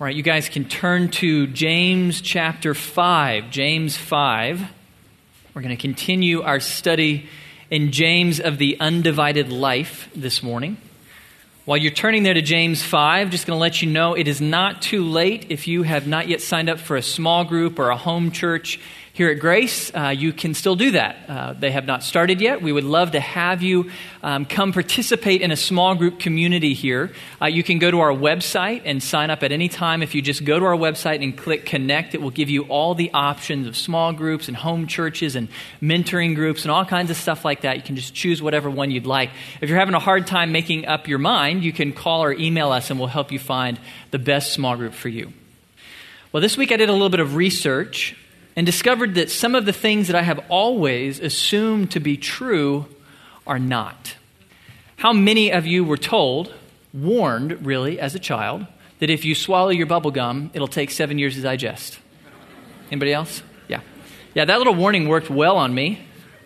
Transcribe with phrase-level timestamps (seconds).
[0.00, 3.50] All right, you guys can turn to James chapter 5.
[3.50, 4.62] James 5.
[5.52, 7.28] We're going to continue our study
[7.68, 10.76] in James of the undivided life this morning.
[11.64, 14.40] While you're turning there to James 5, just going to let you know it is
[14.40, 17.90] not too late if you have not yet signed up for a small group or
[17.90, 18.78] a home church
[19.18, 21.16] here at Grace, uh, you can still do that.
[21.28, 22.62] Uh, they have not started yet.
[22.62, 23.90] We would love to have you
[24.22, 27.10] um, come participate in a small group community here.
[27.42, 30.04] Uh, you can go to our website and sign up at any time.
[30.04, 32.94] If you just go to our website and click connect, it will give you all
[32.94, 35.48] the options of small groups and home churches and
[35.82, 37.76] mentoring groups and all kinds of stuff like that.
[37.76, 39.30] You can just choose whatever one you'd like.
[39.60, 42.70] If you're having a hard time making up your mind, you can call or email
[42.70, 43.80] us and we'll help you find
[44.12, 45.32] the best small group for you.
[46.30, 48.14] Well, this week I did a little bit of research
[48.58, 52.86] and discovered that some of the things that I have always assumed to be true
[53.46, 54.16] are not.
[54.96, 56.52] How many of you were told,
[56.92, 58.66] warned really as a child,
[58.98, 62.00] that if you swallow your bubble gum, it'll take seven years to digest?
[62.90, 63.44] Anybody else?
[63.68, 63.80] Yeah.
[64.34, 66.00] Yeah, that little warning worked well on me.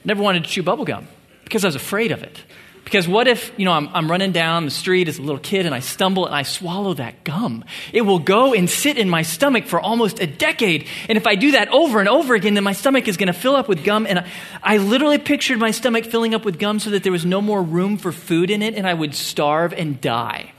[0.04, 1.08] Never wanted to chew bubble gum
[1.44, 2.44] because I was afraid of it.
[2.84, 5.66] Because what if, you know, I'm, I'm, running down the street as a little kid
[5.66, 7.64] and I stumble and I swallow that gum?
[7.92, 10.88] It will go and sit in my stomach for almost a decade.
[11.08, 13.32] And if I do that over and over again, then my stomach is going to
[13.32, 14.06] fill up with gum.
[14.06, 14.30] And I,
[14.62, 17.62] I literally pictured my stomach filling up with gum so that there was no more
[17.62, 20.52] room for food in it and I would starve and die.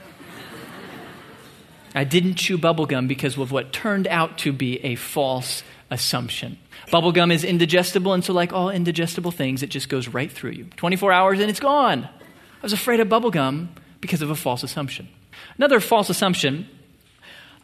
[1.94, 6.58] I didn't chew bubblegum because of what turned out to be a false assumption.
[6.88, 10.64] Bubblegum is indigestible, and so, like all indigestible things, it just goes right through you.
[10.76, 12.04] 24 hours and it's gone.
[12.04, 13.68] I was afraid of bubblegum
[14.00, 15.08] because of a false assumption.
[15.56, 16.68] Another false assumption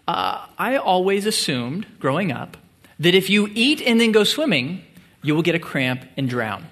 [0.08, 2.56] uh, I always assumed growing up
[2.98, 4.82] that if you eat and then go swimming,
[5.22, 6.66] you will get a cramp and drown.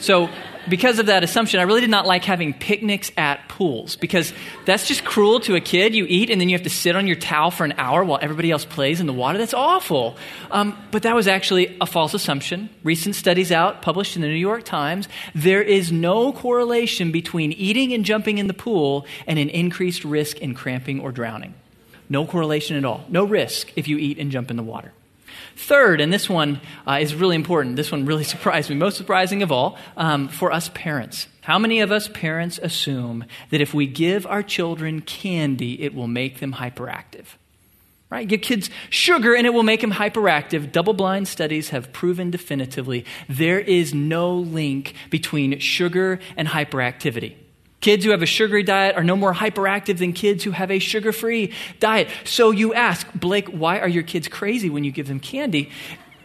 [0.00, 0.28] So
[0.68, 4.32] because of that assumption, I really did not like having picnics at pools because
[4.64, 5.94] that's just cruel to a kid.
[5.94, 8.18] You eat and then you have to sit on your towel for an hour while
[8.22, 9.38] everybody else plays in the water.
[9.38, 10.16] That's awful.
[10.50, 12.68] Um, but that was actually a false assumption.
[12.82, 17.92] Recent studies out, published in the New York Times, there is no correlation between eating
[17.92, 21.54] and jumping in the pool and an increased risk in cramping or drowning.
[22.08, 23.04] No correlation at all.
[23.08, 24.92] No risk if you eat and jump in the water.
[25.56, 29.42] Third, and this one uh, is really important, this one really surprised me, most surprising
[29.42, 31.28] of all, um, for us parents.
[31.42, 36.06] How many of us parents assume that if we give our children candy, it will
[36.06, 37.26] make them hyperactive?
[38.10, 38.28] Right?
[38.28, 40.70] Give kids sugar and it will make them hyperactive.
[40.70, 47.36] Double blind studies have proven definitively there is no link between sugar and hyperactivity.
[47.82, 50.78] Kids who have a sugary diet are no more hyperactive than kids who have a
[50.78, 52.08] sugar free diet.
[52.24, 55.68] So you ask, Blake, why are your kids crazy when you give them candy?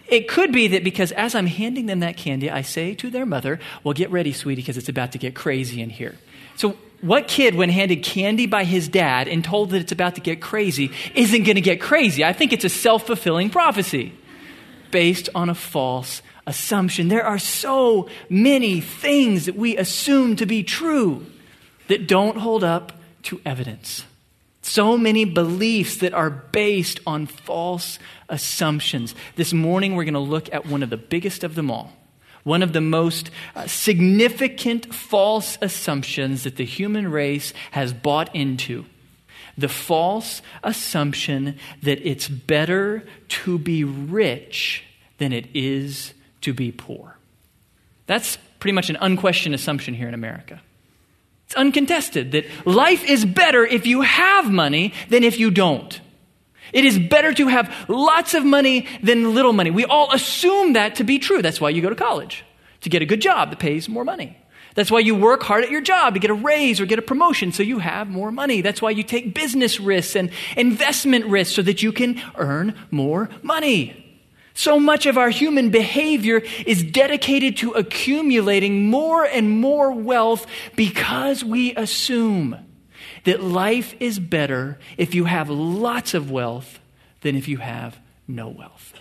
[0.08, 3.26] It could be that because as I'm handing them that candy, I say to their
[3.26, 6.16] mother, Well, get ready, sweetie, because it's about to get crazy in here.
[6.56, 10.22] So, what kid, when handed candy by his dad and told that it's about to
[10.22, 12.24] get crazy, isn't going to get crazy?
[12.24, 14.14] I think it's a self fulfilling prophecy
[14.92, 17.08] based on a false assumption.
[17.08, 21.26] There are so many things that we assume to be true
[21.88, 22.94] that don't hold up
[23.24, 24.04] to evidence.
[24.62, 29.16] So many beliefs that are based on false assumptions.
[29.36, 31.94] This morning, we're going to look at one of the biggest of them all.
[32.44, 38.86] One of the most uh, significant false assumptions that the human race has bought into.
[39.58, 44.84] The false assumption that it's better to be rich
[45.18, 47.18] than it is to be poor.
[48.06, 50.62] That's pretty much an unquestioned assumption here in America.
[51.48, 55.98] It's uncontested that life is better if you have money than if you don't.
[56.74, 59.72] It is better to have lots of money than little money.
[59.72, 61.42] We all assume that to be true.
[61.42, 62.44] That's why you go to college,
[62.82, 64.38] to get a good job that pays more money.
[64.76, 67.02] That's why you work hard at your job to get a raise or get a
[67.02, 68.60] promotion so you have more money.
[68.60, 73.30] That's why you take business risks and investment risks so that you can earn more
[73.42, 74.07] money.
[74.58, 81.44] So much of our human behavior is dedicated to accumulating more and more wealth because
[81.44, 82.58] we assume
[83.26, 86.80] that life is better if you have lots of wealth
[87.22, 88.94] than if you have no wealth.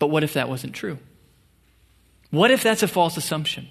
[0.00, 0.98] But what if that wasn't true?
[2.32, 3.68] What if that's a false assumption?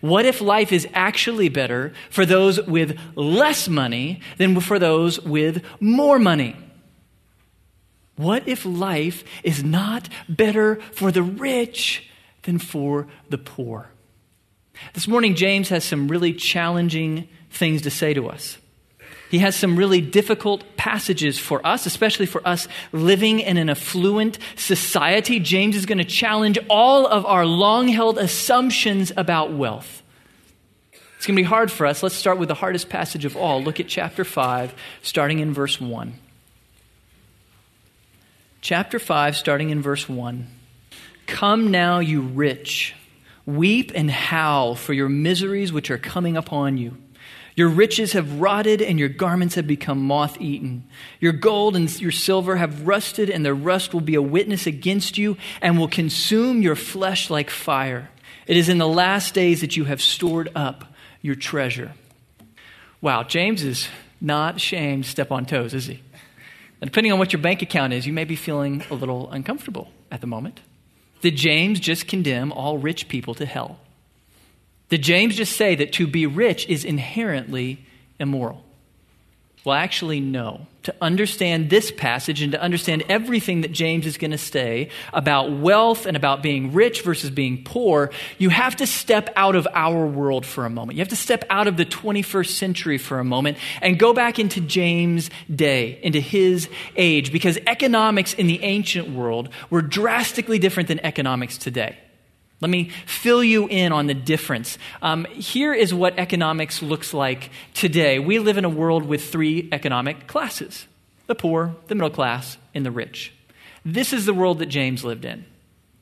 [0.00, 5.62] What if life is actually better for those with less money than for those with
[5.78, 6.56] more money?
[8.16, 12.08] What if life is not better for the rich
[12.42, 13.90] than for the poor?
[14.94, 18.58] This morning, James has some really challenging things to say to us.
[19.30, 24.38] He has some really difficult passages for us, especially for us living in an affluent
[24.54, 25.40] society.
[25.40, 30.02] James is going to challenge all of our long held assumptions about wealth.
[31.16, 32.02] It's going to be hard for us.
[32.02, 33.62] Let's start with the hardest passage of all.
[33.62, 36.14] Look at chapter 5, starting in verse 1.
[38.66, 40.44] Chapter 5, starting in verse 1.
[41.28, 42.96] Come now, you rich,
[43.46, 46.96] weep and howl for your miseries which are coming upon you.
[47.54, 50.82] Your riches have rotted, and your garments have become moth eaten.
[51.20, 55.16] Your gold and your silver have rusted, and their rust will be a witness against
[55.16, 58.10] you and will consume your flesh like fire.
[58.48, 60.92] It is in the last days that you have stored up
[61.22, 61.92] your treasure.
[63.00, 63.86] Wow, James is
[64.20, 66.02] not ashamed to step on toes, is he?
[66.80, 69.90] And depending on what your bank account is, you may be feeling a little uncomfortable
[70.10, 70.60] at the moment.
[71.22, 73.78] Did James just condemn all rich people to hell?
[74.88, 77.84] Did James just say that to be rich is inherently
[78.20, 78.64] immoral?
[79.64, 80.66] Well, actually, no.
[80.86, 85.50] To understand this passage and to understand everything that James is going to say about
[85.50, 90.06] wealth and about being rich versus being poor, you have to step out of our
[90.06, 90.96] world for a moment.
[90.96, 94.38] You have to step out of the 21st century for a moment and go back
[94.38, 100.86] into James' day, into his age, because economics in the ancient world were drastically different
[100.86, 101.96] than economics today.
[102.60, 104.78] Let me fill you in on the difference.
[105.02, 108.18] Um, here is what economics looks like today.
[108.18, 110.86] We live in a world with three economic classes
[111.26, 113.32] the poor, the middle class, and the rich.
[113.84, 115.44] This is the world that James lived in.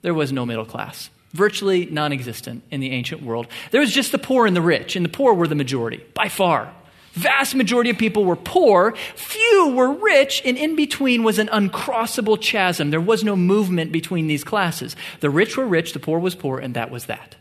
[0.02, 3.46] There was no middle class, virtually non existent in the ancient world.
[3.70, 6.28] There was just the poor and the rich, and the poor were the majority, by
[6.28, 6.72] far.
[7.14, 12.40] Vast majority of people were poor, few were rich, and in between was an uncrossable
[12.40, 12.90] chasm.
[12.90, 14.96] There was no movement between these classes.
[15.20, 17.36] The rich were rich, the poor was poor, and that was that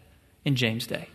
[0.46, 1.08] in James' day.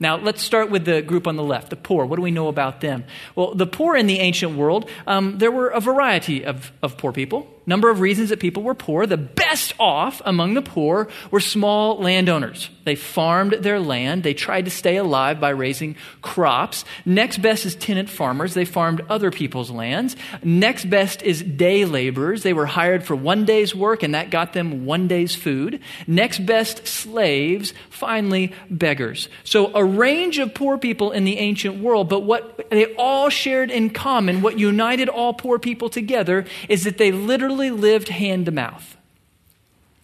[0.00, 2.06] Now, let's start with the group on the left, the poor.
[2.06, 3.04] What do we know about them?
[3.36, 7.12] Well, the poor in the ancient world, um, there were a variety of, of poor
[7.12, 9.06] people number of reasons that people were poor.
[9.06, 12.68] The best off among the poor were small landowners.
[12.84, 14.24] They farmed their land.
[14.24, 16.84] They tried to stay alive by raising crops.
[17.04, 18.54] Next best is tenant farmers.
[18.54, 20.16] They farmed other people's lands.
[20.42, 22.42] Next best is day laborers.
[22.42, 25.80] They were hired for one day's work and that got them one day's food.
[26.08, 27.72] Next best, slaves.
[27.90, 29.28] Finally, beggars.
[29.44, 33.70] So a range of poor people in the ancient world, but what they all shared
[33.70, 38.46] in common, what united all poor people together, is that they literally literally lived hand
[38.46, 38.96] to mouth.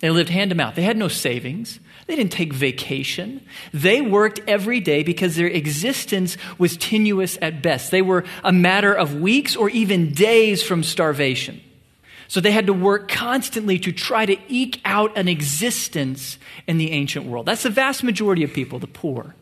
[0.01, 0.75] They lived hand to mouth.
[0.75, 1.81] They had no savings.
[2.07, 3.41] They didn't take vacation.
[3.73, 7.91] They worked every day because their existence was tenuous at best.
[7.91, 11.61] They were a matter of weeks or even days from starvation.
[12.29, 16.91] So they had to work constantly to try to eke out an existence in the
[16.93, 17.47] ancient world.
[17.47, 19.35] That's the vast majority of people, the poor.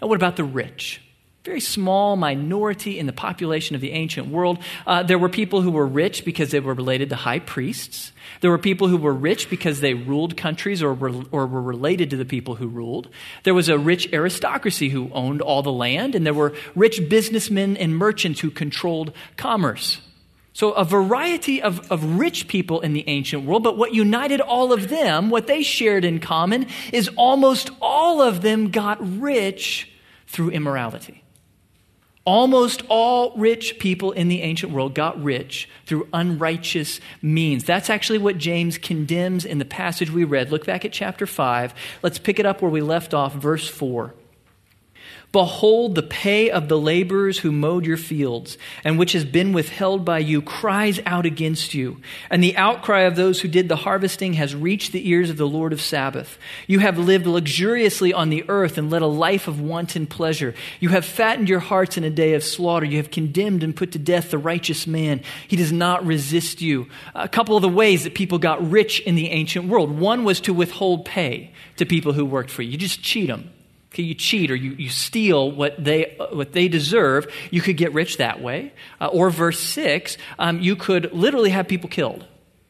[0.00, 1.00] Now, what about the rich?
[1.44, 4.60] Very small minority in the population of the ancient world.
[4.86, 8.12] Uh, there were people who were rich because they were related to high priests.
[8.40, 12.10] There were people who were rich because they ruled countries or were, or were related
[12.10, 13.08] to the people who ruled.
[13.42, 17.76] There was a rich aristocracy who owned all the land, and there were rich businessmen
[17.76, 20.00] and merchants who controlled commerce.
[20.52, 24.72] So, a variety of, of rich people in the ancient world, but what united all
[24.72, 29.90] of them, what they shared in common, is almost all of them got rich
[30.26, 31.21] through immorality.
[32.24, 37.64] Almost all rich people in the ancient world got rich through unrighteous means.
[37.64, 40.52] That's actually what James condemns in the passage we read.
[40.52, 41.74] Look back at chapter 5.
[42.02, 44.14] Let's pick it up where we left off, verse 4.
[45.32, 50.04] Behold, the pay of the laborers who mowed your fields, and which has been withheld
[50.04, 52.02] by you, cries out against you.
[52.28, 55.48] And the outcry of those who did the harvesting has reached the ears of the
[55.48, 56.36] Lord of Sabaoth.
[56.66, 60.54] You have lived luxuriously on the earth and led a life of wanton pleasure.
[60.80, 62.84] You have fattened your hearts in a day of slaughter.
[62.84, 65.22] You have condemned and put to death the righteous man.
[65.48, 66.88] He does not resist you.
[67.14, 70.42] A couple of the ways that people got rich in the ancient world one was
[70.42, 72.72] to withhold pay to people who worked for you.
[72.72, 73.51] You just cheat them
[73.92, 77.92] Okay, you cheat or you, you steal what they, what they deserve, you could get
[77.92, 78.72] rich that way.
[78.98, 82.24] Uh, or verse 6, um, you could literally have people killed,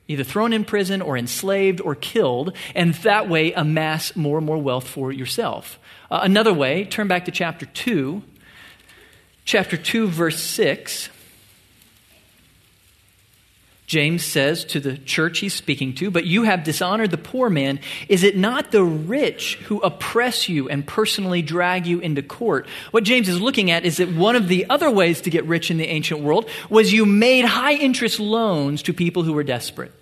[0.09, 4.59] either thrown in prison or enslaved or killed, and that way amass more and more
[4.59, 5.79] wealth for yourself.
[6.11, 8.21] Uh, another way, turn back to chapter 2.
[9.45, 11.09] Chapter 2, verse 6.
[13.93, 17.79] James says to the church he's speaking to, but you have dishonored the poor man.
[18.09, 22.67] Is it not the rich who oppress you and personally drag you into court?
[22.93, 25.71] What James is looking at is that one of the other ways to get rich
[25.71, 29.93] in the ancient world was you made high interest loans to people who were desperate.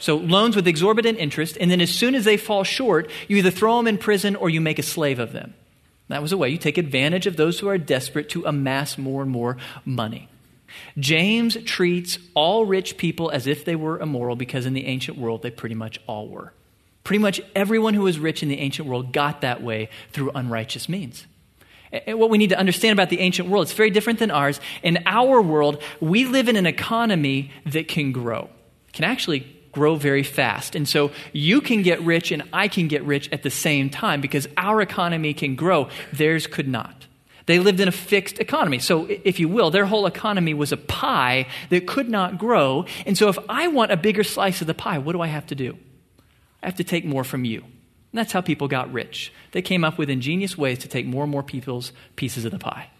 [0.00, 3.52] So, loans with exorbitant interest, and then as soon as they fall short, you either
[3.52, 5.54] throw them in prison or you make a slave of them.
[6.08, 9.22] That was a way you take advantage of those who are desperate to amass more
[9.22, 10.28] and more money.
[10.98, 15.42] James treats all rich people as if they were immoral because in the ancient world
[15.42, 16.52] they pretty much all were.
[17.04, 20.88] Pretty much everyone who was rich in the ancient world got that way through unrighteous
[20.88, 21.26] means.
[21.92, 24.60] And what we need to understand about the ancient world, it's very different than ours.
[24.82, 28.50] In our world, we live in an economy that can grow,
[28.92, 30.74] can actually grow very fast.
[30.74, 34.20] And so you can get rich and I can get rich at the same time
[34.20, 37.05] because our economy can grow, theirs could not.
[37.46, 38.80] They lived in a fixed economy.
[38.80, 42.84] So, if you will, their whole economy was a pie that could not grow.
[43.06, 45.46] And so, if I want a bigger slice of the pie, what do I have
[45.46, 45.78] to do?
[46.62, 47.60] I have to take more from you.
[47.60, 49.32] And that's how people got rich.
[49.52, 52.58] They came up with ingenious ways to take more and more people's pieces of the
[52.58, 52.90] pie.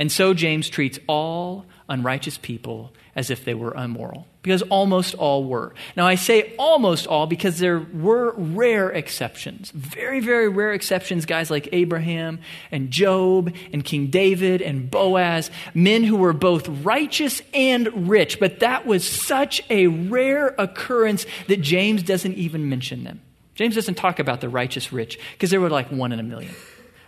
[0.00, 5.44] And so James treats all unrighteous people as if they were immoral, because almost all
[5.44, 5.74] were.
[5.94, 11.50] Now, I say almost all because there were rare exceptions, very, very rare exceptions, guys
[11.50, 12.40] like Abraham
[12.70, 18.40] and Job and King David and Boaz, men who were both righteous and rich.
[18.40, 23.20] But that was such a rare occurrence that James doesn't even mention them.
[23.54, 26.54] James doesn't talk about the righteous rich because there were like one in a million.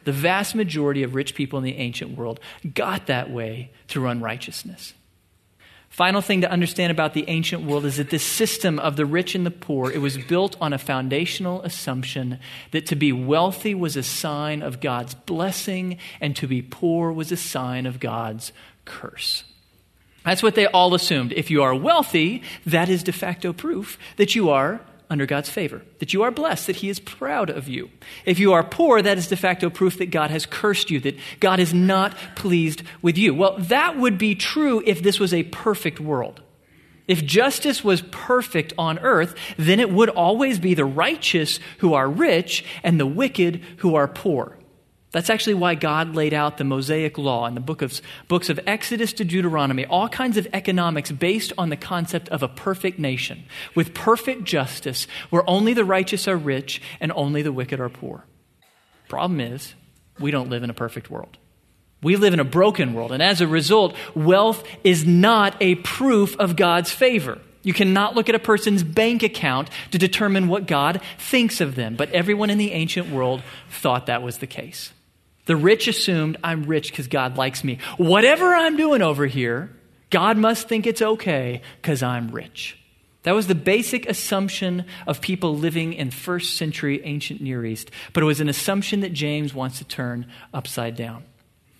[0.05, 2.41] The vast majority of rich people in the ancient world
[2.75, 4.95] got that way through unrighteousness.
[5.93, 9.35] Final thing to understand about the ancient world is that this system of the rich
[9.35, 12.39] and the poor, it was built on a foundational assumption
[12.71, 17.31] that to be wealthy was a sign of God's blessing and to be poor was
[17.31, 18.53] a sign of God's
[18.87, 19.45] curse.
[20.25, 21.35] That's what they all assumed.
[21.35, 24.81] If you are wealthy, that is de facto proof that you are
[25.13, 27.91] under God's favor, that you are blessed, that He is proud of you.
[28.25, 31.19] If you are poor, that is de facto proof that God has cursed you, that
[31.39, 33.35] God is not pleased with you.
[33.35, 36.41] Well, that would be true if this was a perfect world.
[37.07, 42.09] If justice was perfect on earth, then it would always be the righteous who are
[42.09, 44.57] rich and the wicked who are poor.
[45.13, 48.59] That's actually why God laid out the Mosaic Law in the book of, books of
[48.67, 53.45] Exodus to Deuteronomy, all kinds of economics based on the concept of a perfect nation
[53.75, 58.25] with perfect justice, where only the righteous are rich and only the wicked are poor.
[59.09, 59.75] Problem is,
[60.19, 61.37] we don't live in a perfect world.
[62.03, 66.35] We live in a broken world, and as a result, wealth is not a proof
[66.39, 67.39] of God's favor.
[67.63, 71.97] You cannot look at a person's bank account to determine what God thinks of them,
[71.97, 74.93] but everyone in the ancient world thought that was the case.
[75.47, 77.79] The rich assumed I'm rich because God likes me.
[77.97, 79.71] Whatever I'm doing over here,
[80.11, 82.79] God must think it's okay because I'm rich.
[83.25, 87.91] That was the basic assumption of people living in first century ancient Near East.
[88.13, 91.25] But it was an assumption that James wants to turn upside down.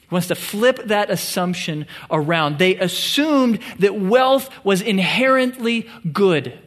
[0.01, 2.59] He wants to flip that assumption around.
[2.59, 6.59] They assumed that wealth was inherently good,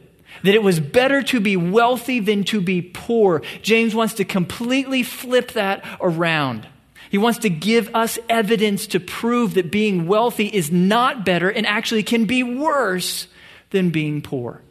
[0.42, 3.42] that it was better to be wealthy than to be poor.
[3.62, 6.68] James wants to completely flip that around.
[7.10, 11.66] He wants to give us evidence to prove that being wealthy is not better and
[11.66, 13.28] actually can be worse
[13.70, 14.62] than being poor.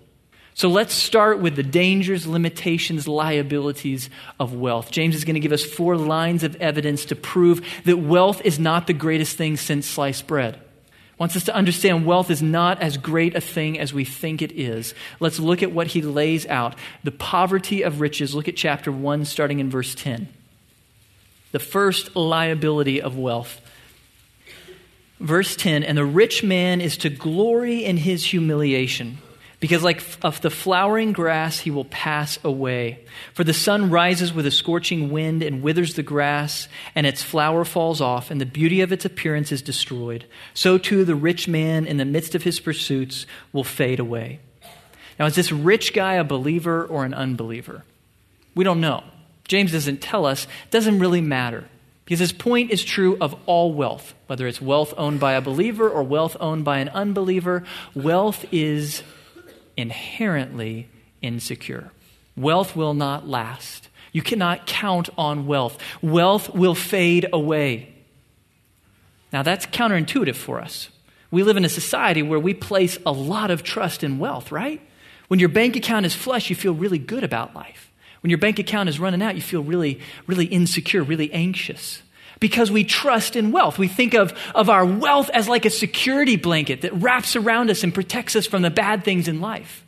[0.53, 4.89] So let's start with the dangers, limitations, liabilities of wealth.
[4.89, 8.57] James is going to give us four lines of evidence to prove that wealth is
[8.57, 10.61] not the greatest thing since sliced bread.
[11.17, 14.53] Wants us to understand wealth is not as great a thing as we think it
[14.53, 14.93] is.
[15.19, 16.75] Let's look at what he lays out.
[17.03, 18.33] The poverty of riches.
[18.33, 20.29] Look at chapter 1, starting in verse 10
[21.55, 23.61] the first liability of wealth.
[25.21, 29.19] Verse 10 And the rich man is to glory in his humiliation,
[29.61, 33.05] because like of the flowering grass he will pass away.
[33.33, 37.63] For the sun rises with a scorching wind and withers the grass, and its flower
[37.63, 40.25] falls off, and the beauty of its appearance is destroyed.
[40.53, 44.41] So too the rich man in the midst of his pursuits will fade away.
[45.17, 47.85] Now, is this rich guy a believer or an unbeliever?
[48.55, 49.05] We don't know.
[49.47, 51.65] James doesn't tell us, doesn't really matter.
[52.03, 55.89] Because his point is true of all wealth, whether it's wealth owned by a believer
[55.89, 57.63] or wealth owned by an unbeliever.
[57.95, 59.01] Wealth is
[59.75, 60.87] inherently
[61.23, 61.91] insecure.
[62.37, 63.89] Wealth will not last.
[64.11, 65.79] You cannot count on wealth.
[66.01, 67.93] Wealth will fade away.
[69.33, 70.89] Now, that's counterintuitive for us.
[71.31, 74.79] We live in a society where we place a lot of trust in wealth, right?
[75.27, 77.91] When your bank account is flush, you feel really good about life.
[78.25, 82.01] When your bank account is running out, you feel really, really insecure, really anxious.
[82.39, 83.77] Because we trust in wealth.
[83.77, 87.83] We think of, of our wealth as like a security blanket that wraps around us
[87.83, 89.85] and protects us from the bad things in life.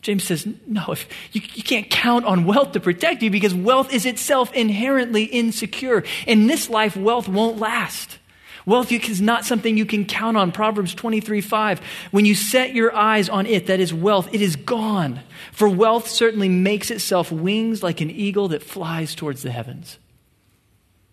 [0.00, 3.92] James says, no, if you, you can't count on wealth to protect you because wealth
[3.92, 6.04] is itself inherently insecure.
[6.28, 8.20] In this life, wealth won't last.
[8.64, 10.52] Wealth is not something you can count on.
[10.52, 11.80] Proverbs 23 5.
[12.12, 15.18] When you set your eyes on it, that is wealth, it is gone.
[15.60, 19.98] For wealth certainly makes itself wings like an eagle that flies towards the heavens.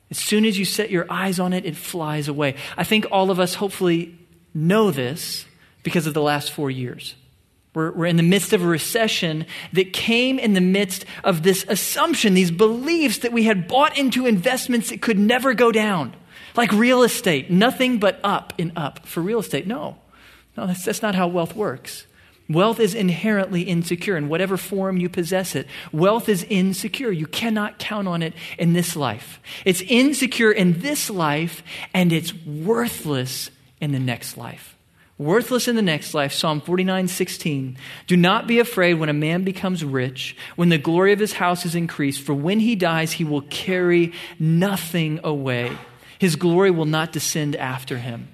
[0.10, 2.56] As soon as you set your eyes on it, it flies away.
[2.78, 4.18] I think all of us hopefully
[4.54, 5.46] know this
[5.84, 7.16] because of the last four years.
[7.74, 11.66] We're, we're, in the midst of a recession that came in the midst of this
[11.68, 16.16] assumption, these beliefs that we had bought into investments that could never go down.
[16.56, 19.68] Like real estate, nothing but up and up for real estate.
[19.68, 19.98] No,
[20.56, 22.08] no, that's, that's not how wealth works.
[22.50, 25.68] Wealth is inherently insecure in whatever form you possess it.
[25.92, 27.12] Wealth is insecure.
[27.12, 29.42] You cannot count on it in this life.
[29.66, 31.62] It's insecure in this life
[31.94, 33.52] and it's worthless
[33.82, 34.78] in the next life.
[35.18, 36.32] Worthless in the next life.
[36.32, 37.78] Psalm 49 16.
[38.06, 41.66] Do not be afraid when a man becomes rich, when the glory of his house
[41.66, 45.76] is increased, for when he dies, he will carry nothing away.
[46.20, 48.28] His glory will not descend after him.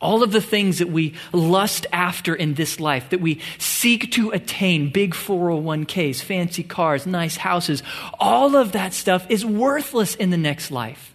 [0.00, 4.30] All of the things that we lust after in this life, that we seek to
[4.30, 7.82] attain big 401ks, fancy cars, nice houses
[8.18, 11.14] all of that stuff is worthless in the next life.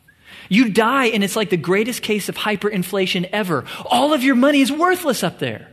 [0.50, 3.65] You die, and it's like the greatest case of hyperinflation ever.
[3.86, 5.70] All of your money is worthless up there,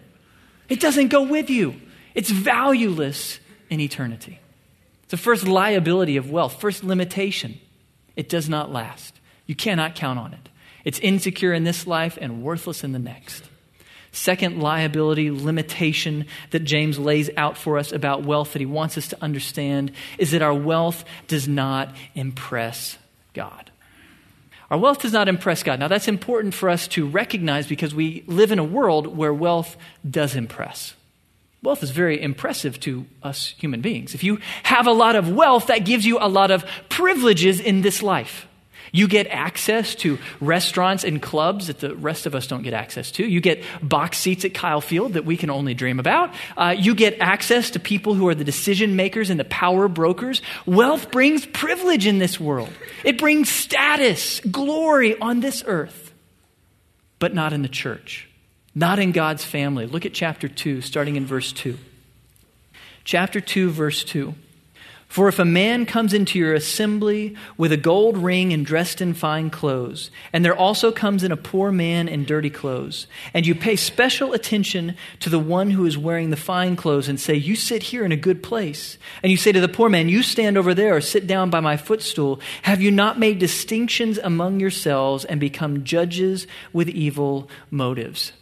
[0.68, 1.74] it doesn't go with you,
[2.14, 3.38] it's valueless
[3.70, 4.38] in eternity.
[5.02, 7.58] It's the first liability of wealth, first limitation.
[8.14, 9.18] It does not last.
[9.46, 10.48] You cannot count on it.
[10.84, 13.48] It's insecure in this life and worthless in the next.
[14.12, 19.08] Second liability, limitation that James lays out for us about wealth that he wants us
[19.08, 22.98] to understand is that our wealth does not impress
[23.32, 23.70] God.
[24.70, 25.80] Our wealth does not impress God.
[25.80, 29.76] Now, that's important for us to recognize because we live in a world where wealth
[30.08, 30.94] does impress.
[31.62, 34.14] Wealth is very impressive to us human beings.
[34.14, 37.82] If you have a lot of wealth, that gives you a lot of privileges in
[37.82, 38.46] this life.
[38.94, 43.10] You get access to restaurants and clubs that the rest of us don't get access
[43.12, 43.26] to.
[43.26, 46.34] You get box seats at Kyle Field that we can only dream about.
[46.58, 50.42] Uh, you get access to people who are the decision makers and the power brokers.
[50.66, 52.70] Wealth brings privilege in this world,
[53.02, 56.12] it brings status, glory on this earth,
[57.18, 58.28] but not in the church,
[58.74, 59.86] not in God's family.
[59.86, 61.78] Look at chapter 2, starting in verse 2.
[63.04, 64.34] Chapter 2, verse 2.
[65.12, 69.12] For if a man comes into your assembly with a gold ring and dressed in
[69.12, 73.54] fine clothes, and there also comes in a poor man in dirty clothes, and you
[73.54, 77.56] pay special attention to the one who is wearing the fine clothes and say, You
[77.56, 80.56] sit here in a good place, and you say to the poor man, You stand
[80.56, 85.26] over there or sit down by my footstool, have you not made distinctions among yourselves
[85.26, 88.32] and become judges with evil motives?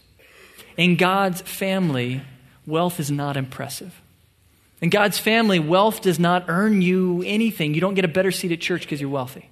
[0.77, 2.21] In God's family,
[2.65, 4.00] wealth is not impressive.
[4.81, 7.75] In God's family, wealth does not earn you anything.
[7.75, 9.49] You don't get a better seat at church because you're wealthy.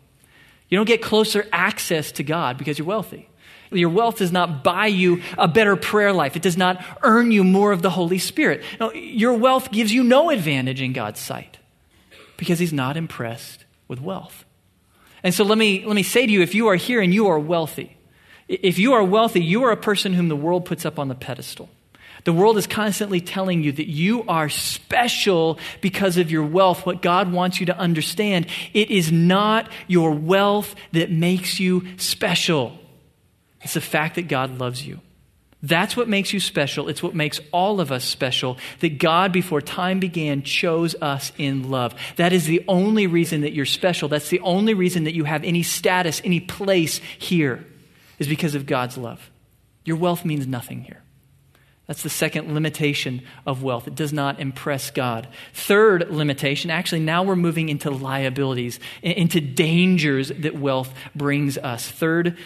[0.69, 3.29] You don't get closer access to God because you're wealthy.
[3.71, 6.35] Your wealth does not buy you a better prayer life.
[6.35, 8.63] It does not earn you more of the Holy Spirit.
[8.79, 11.59] No, your wealth gives you no advantage in God's sight
[12.37, 14.45] because He's not impressed with wealth.
[15.21, 17.27] And so let me, let me say to you if you are here and you
[17.27, 17.97] are wealthy,
[18.47, 21.15] if you are wealthy, you are a person whom the world puts up on the
[21.15, 21.69] pedestal.
[22.23, 26.85] The world is constantly telling you that you are special because of your wealth.
[26.85, 32.77] What God wants you to understand, it is not your wealth that makes you special.
[33.61, 34.99] It's the fact that God loves you.
[35.61, 36.87] That's what makes you special.
[36.87, 38.57] It's what makes all of us special.
[38.79, 41.93] That God, before time began, chose us in love.
[42.15, 44.07] That is the only reason that you're special.
[44.07, 47.65] That's the only reason that you have any status, any place here,
[48.19, 49.29] is because of God's love.
[49.83, 51.01] Your wealth means nothing here.
[51.89, 53.87] That's the second limitation of wealth.
[53.87, 55.27] It does not impress God.
[55.55, 61.89] Third limitation, actually, now we're moving into liabilities, into dangers that wealth brings us.
[61.89, 62.37] Third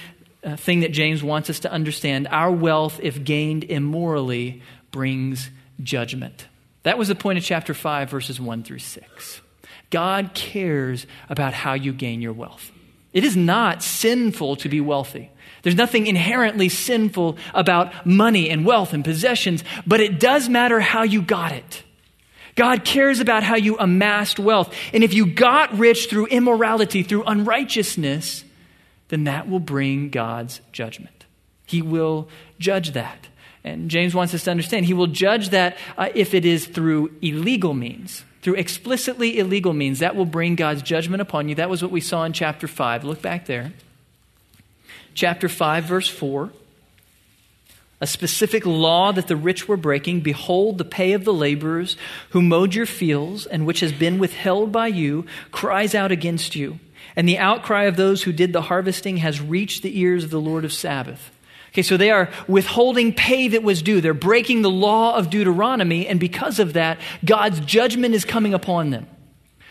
[0.45, 5.49] uh, thing that James wants us to understand our wealth, if gained immorally, brings
[5.81, 6.47] judgment.
[6.83, 9.41] That was the point of chapter 5, verses 1 through 6.
[9.89, 12.71] God cares about how you gain your wealth.
[13.11, 15.31] It is not sinful to be wealthy.
[15.63, 21.03] There's nothing inherently sinful about money and wealth and possessions, but it does matter how
[21.03, 21.83] you got it.
[22.55, 24.75] God cares about how you amassed wealth.
[24.93, 28.43] And if you got rich through immorality, through unrighteousness,
[29.07, 31.25] then that will bring God's judgment.
[31.65, 32.27] He will
[32.59, 33.27] judge that.
[33.63, 37.15] And James wants us to understand he will judge that uh, if it is through
[37.21, 39.99] illegal means, through explicitly illegal means.
[39.99, 41.55] That will bring God's judgment upon you.
[41.55, 43.05] That was what we saw in chapter 5.
[43.05, 43.71] Look back there
[45.13, 46.51] chapter 5, verse 4.
[48.01, 50.21] A specific law that the rich were breaking.
[50.21, 51.95] Behold, the pay of the laborers
[52.31, 56.79] who mowed your fields and which has been withheld by you cries out against you.
[57.15, 60.41] And the outcry of those who did the harvesting has reached the ears of the
[60.41, 61.31] Lord of Sabaoth.
[61.69, 63.99] Okay, so they are withholding pay that was due.
[63.99, 68.91] They're breaking the law of Deuteronomy, and because of that, God's judgment is coming upon
[68.91, 69.07] them.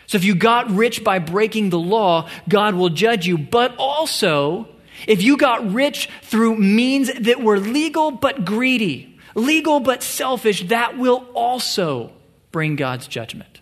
[0.07, 3.37] So if you got rich by breaking the law, God will judge you.
[3.37, 4.67] But also,
[5.07, 10.97] if you got rich through means that were legal but greedy, legal but selfish, that
[10.97, 12.11] will also
[12.51, 13.61] bring God's judgment.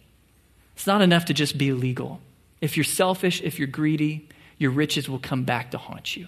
[0.76, 2.20] It's not enough to just be legal.
[2.60, 6.28] If you're selfish, if you're greedy, your riches will come back to haunt you.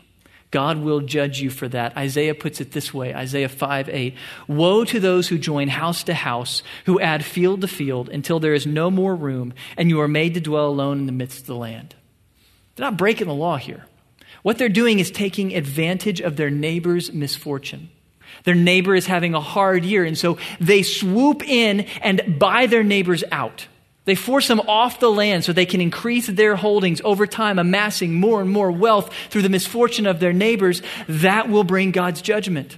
[0.53, 1.97] God will judge you for that.
[1.97, 4.15] Isaiah puts it this way Isaiah 5 8.
[4.47, 8.53] Woe to those who join house to house, who add field to field until there
[8.53, 11.45] is no more room, and you are made to dwell alone in the midst of
[11.47, 11.95] the land.
[12.75, 13.85] They're not breaking the law here.
[14.43, 17.89] What they're doing is taking advantage of their neighbor's misfortune.
[18.43, 22.83] Their neighbor is having a hard year, and so they swoop in and buy their
[22.83, 23.67] neighbors out.
[24.05, 28.13] They force them off the land so they can increase their holdings over time, amassing
[28.15, 30.81] more and more wealth through the misfortune of their neighbors.
[31.07, 32.77] That will bring God's judgment.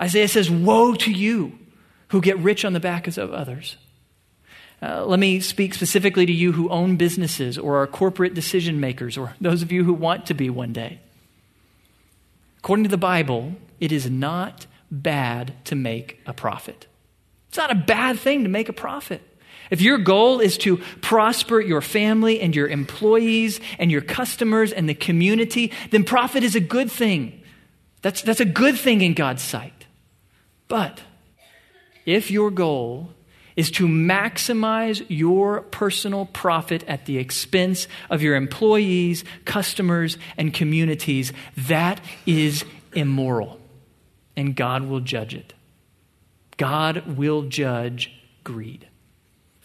[0.00, 1.58] Isaiah says, Woe to you
[2.08, 3.76] who get rich on the backs of others.
[4.82, 9.16] Uh, let me speak specifically to you who own businesses or are corporate decision makers,
[9.16, 10.98] or those of you who want to be one day.
[12.58, 16.86] According to the Bible, it is not bad to make a profit.
[17.48, 19.22] It's not a bad thing to make a profit.
[19.70, 24.88] If your goal is to prosper your family and your employees and your customers and
[24.88, 27.42] the community, then profit is a good thing.
[28.02, 29.86] That's, that's a good thing in God's sight.
[30.66, 31.00] But
[32.04, 33.10] if your goal
[33.56, 41.32] is to maximize your personal profit at the expense of your employees, customers, and communities,
[41.56, 43.60] that is immoral.
[44.36, 45.52] And God will judge it.
[46.56, 48.12] God will judge
[48.44, 48.88] greed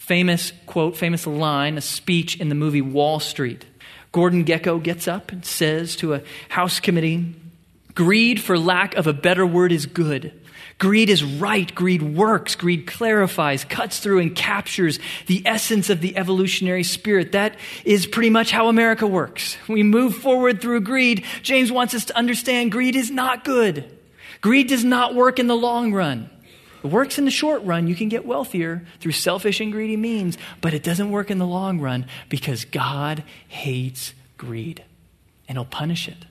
[0.08, 3.66] famous quote, famous line, a speech in the movie Wall Street.
[4.14, 7.36] Gordon Gekko gets up and says to a House committee
[7.94, 10.32] Greed, for lack of a better word, is good.
[10.80, 11.74] Greed is right.
[11.74, 12.56] Greed works.
[12.56, 17.32] Greed clarifies, cuts through, and captures the essence of the evolutionary spirit.
[17.32, 19.58] That is pretty much how America works.
[19.68, 21.26] We move forward through greed.
[21.42, 23.98] James wants us to understand greed is not good.
[24.42, 26.30] Greed does not work in the long run.
[26.84, 27.88] It works in the short run.
[27.88, 31.48] You can get wealthier through selfish and greedy means, but it doesn't work in the
[31.48, 34.84] long run because God hates greed
[35.48, 36.26] and He'll punish it,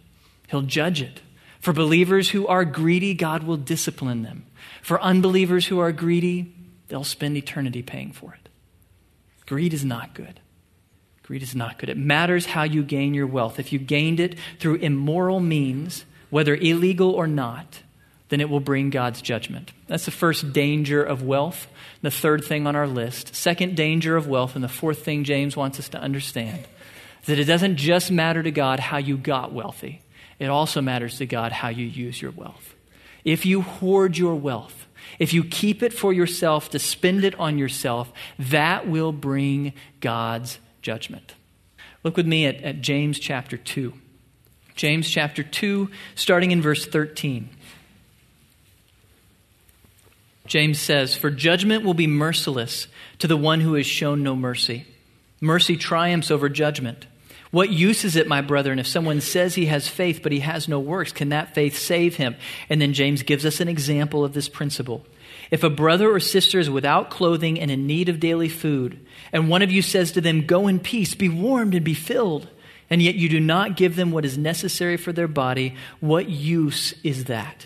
[0.46, 1.20] He'll judge it.
[1.66, 4.46] For believers who are greedy, God will discipline them.
[4.83, 6.55] For unbelievers who are greedy,
[6.87, 8.48] they'll spend eternity paying for it.
[9.46, 10.38] Greed is not good.
[11.24, 11.88] Greed is not good.
[11.88, 13.59] It matters how you gain your wealth.
[13.59, 17.83] If you gained it through immoral means, whether illegal or not,
[18.29, 19.72] then it will bring God's judgment.
[19.88, 21.66] That's the first danger of wealth,
[22.00, 23.35] the third thing on our list.
[23.35, 26.64] Second danger of wealth, and the fourth thing James wants us to understand
[27.22, 30.00] is that it doesn't just matter to God how you got wealthy,
[30.38, 32.75] it also matters to God how you use your wealth.
[33.25, 34.87] If you hoard your wealth,
[35.18, 40.59] if you keep it for yourself to spend it on yourself, that will bring God's
[40.83, 41.35] judgment.
[42.03, 43.92] Look with me at, at James chapter 2.
[44.75, 47.49] James chapter 2, starting in verse 13.
[50.46, 52.87] James says, For judgment will be merciless
[53.18, 54.87] to the one who has shown no mercy.
[55.40, 57.07] Mercy triumphs over judgment.
[57.57, 60.69] What use is it, my brethren, if someone says he has faith but he has
[60.69, 61.11] no works?
[61.11, 62.37] Can that faith save him?
[62.69, 65.07] And then James gives us an example of this principle.
[65.51, 69.01] If a brother or sister is without clothing and in need of daily food,
[69.33, 72.47] and one of you says to them, Go in peace, be warmed and be filled,
[72.90, 76.92] and yet you do not give them what is necessary for their body, what use
[77.03, 77.64] is that?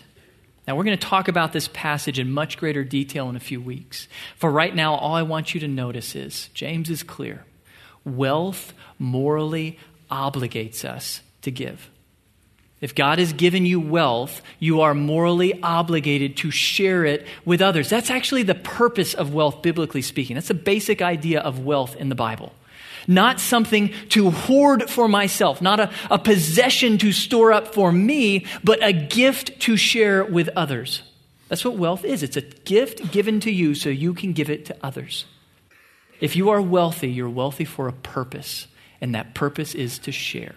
[0.68, 3.61] Now, we're going to talk about this passage in much greater detail in a few
[3.61, 4.07] weeks.
[4.37, 7.44] For right now, all I want you to notice is James is clear.
[8.04, 9.78] Wealth morally
[10.10, 11.90] obligates us to give.
[12.80, 17.90] If God has given you wealth, you are morally obligated to share it with others.
[17.90, 20.34] That's actually the purpose of wealth, biblically speaking.
[20.34, 22.54] That's the basic idea of wealth in the Bible
[23.06, 28.46] not something to hoard for myself, not a, a possession to store up for me,
[28.62, 31.02] but a gift to share with others.
[31.48, 32.22] That's what wealth is.
[32.22, 35.24] It's a gift given to you so you can give it to others.
[36.20, 38.66] If you are wealthy, you're wealthy for a purpose,
[39.00, 40.54] and that purpose is to share.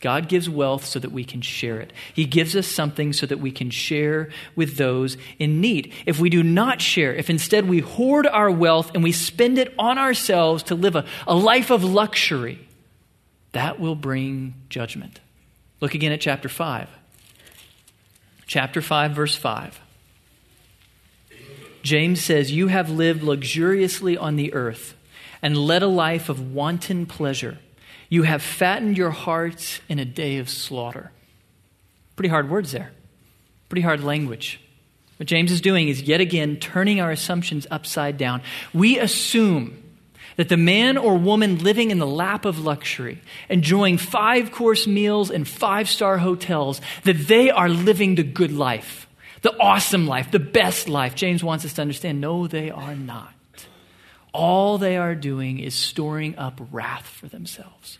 [0.00, 1.92] God gives wealth so that we can share it.
[2.12, 5.92] He gives us something so that we can share with those in need.
[6.04, 9.74] If we do not share, if instead we hoard our wealth and we spend it
[9.78, 12.68] on ourselves to live a, a life of luxury,
[13.52, 15.18] that will bring judgment.
[15.80, 16.88] Look again at chapter 5.
[18.46, 19.80] Chapter 5, verse 5.
[21.86, 24.94] James says, You have lived luxuriously on the earth
[25.40, 27.58] and led a life of wanton pleasure
[28.08, 31.10] you have fattened your hearts in a day of slaughter.
[32.14, 32.92] Pretty hard words there.
[33.68, 34.60] Pretty hard language.
[35.16, 38.42] What James is doing is yet again turning our assumptions upside down.
[38.72, 39.82] We assume
[40.36, 45.30] that the man or woman living in the lap of luxury, enjoying five course meals
[45.30, 49.05] in five star hotels, that they are living the good life,
[49.46, 51.14] the awesome life, the best life.
[51.14, 53.32] James wants us to understand no, they are not
[54.36, 57.98] all they are doing is storing up wrath for themselves.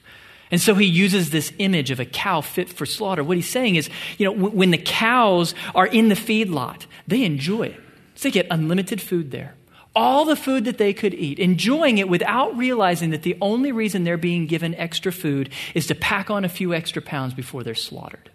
[0.51, 3.25] And so he uses this image of a cow fit for slaughter.
[3.25, 7.69] What he's saying is, you know, when the cows are in the feedlot, they enjoy
[7.69, 7.81] it.
[8.15, 9.55] So they get unlimited food there.
[9.95, 14.05] All the food that they could eat, enjoying it without realizing that the only reason
[14.05, 17.75] they're being given extra food is to pack on a few extra pounds before they're
[17.75, 18.31] slaughtered.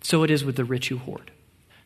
[0.00, 1.30] So it is with the rich who hoard,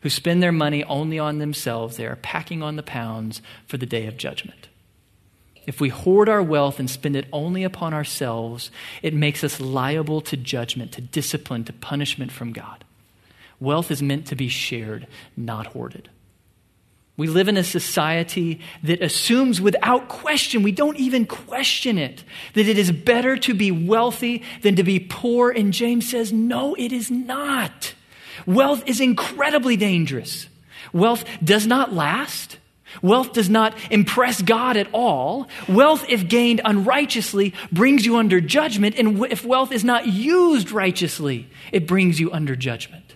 [0.01, 1.97] who spend their money only on themselves.
[1.97, 4.67] They are packing on the pounds for the day of judgment.
[5.65, 10.21] If we hoard our wealth and spend it only upon ourselves, it makes us liable
[10.21, 12.85] to judgment, to discipline, to punishment from God.
[13.59, 16.09] Wealth is meant to be shared, not hoarded.
[17.17, 22.67] We live in a society that assumes without question, we don't even question it, that
[22.67, 25.49] it is better to be wealthy than to be poor.
[25.49, 27.95] And James says, no, it is not.
[28.45, 30.47] Wealth is incredibly dangerous.
[30.93, 32.57] Wealth does not last.
[33.01, 35.47] Wealth does not impress God at all.
[35.67, 38.95] Wealth, if gained unrighteously, brings you under judgment.
[38.97, 43.15] And if wealth is not used righteously, it brings you under judgment.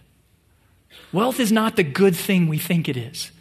[1.13, 3.31] Wealth is not the good thing we think it is.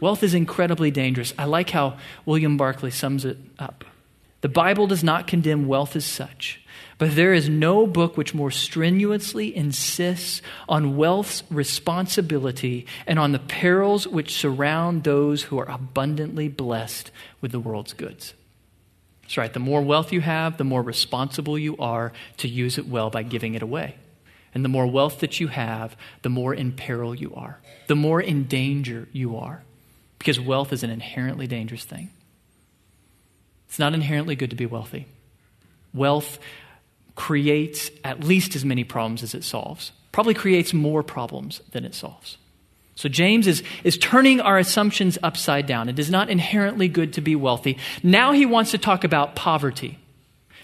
[0.00, 1.32] Wealth is incredibly dangerous.
[1.38, 1.96] I like how
[2.26, 3.84] William Barclay sums it up.
[4.40, 6.60] The Bible does not condemn wealth as such,
[7.02, 13.40] but there is no book which more strenuously insists on wealth's responsibility and on the
[13.40, 17.10] perils which surround those who are abundantly blessed
[17.40, 18.34] with the world's goods.
[19.22, 19.52] That's right.
[19.52, 23.24] The more wealth you have, the more responsible you are to use it well by
[23.24, 23.96] giving it away.
[24.54, 28.20] And the more wealth that you have, the more in peril you are, the more
[28.20, 29.64] in danger you are,
[30.20, 32.10] because wealth is an inherently dangerous thing.
[33.66, 35.08] It's not inherently good to be wealthy.
[35.92, 36.38] Wealth
[37.14, 41.94] creates at least as many problems as it solves, probably creates more problems than it
[41.94, 42.38] solves.
[42.94, 45.88] So James is, is turning our assumptions upside down.
[45.88, 47.78] It is not inherently good to be wealthy.
[48.02, 49.98] Now he wants to talk about poverty.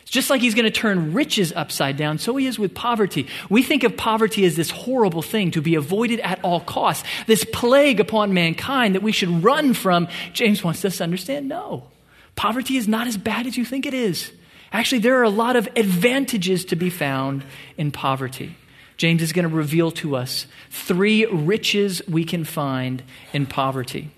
[0.03, 3.27] It's just like he's going to turn riches upside down, so he is with poverty.
[3.51, 7.45] We think of poverty as this horrible thing to be avoided at all costs, this
[7.53, 10.09] plague upon mankind that we should run from.
[10.33, 11.89] James wants us to understand no.
[12.37, 14.33] Poverty is not as bad as you think it is.
[14.73, 17.45] Actually, there are a lot of advantages to be found
[17.77, 18.57] in poverty.
[18.97, 23.03] James is going to reveal to us three riches we can find
[23.33, 24.11] in poverty.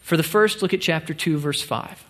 [0.00, 2.04] For the first, look at chapter 2, verse 5.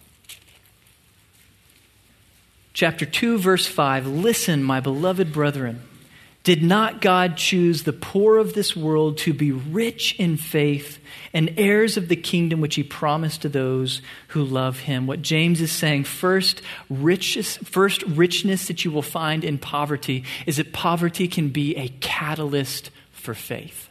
[2.72, 5.82] Chapter 2, verse 5 Listen, my beloved brethren.
[6.44, 10.98] Did not God choose the poor of this world to be rich in faith
[11.32, 15.06] and heirs of the kingdom which he promised to those who love him?
[15.06, 20.58] What James is saying, first, riches, first richness that you will find in poverty is
[20.58, 23.88] that poverty can be a catalyst for faith.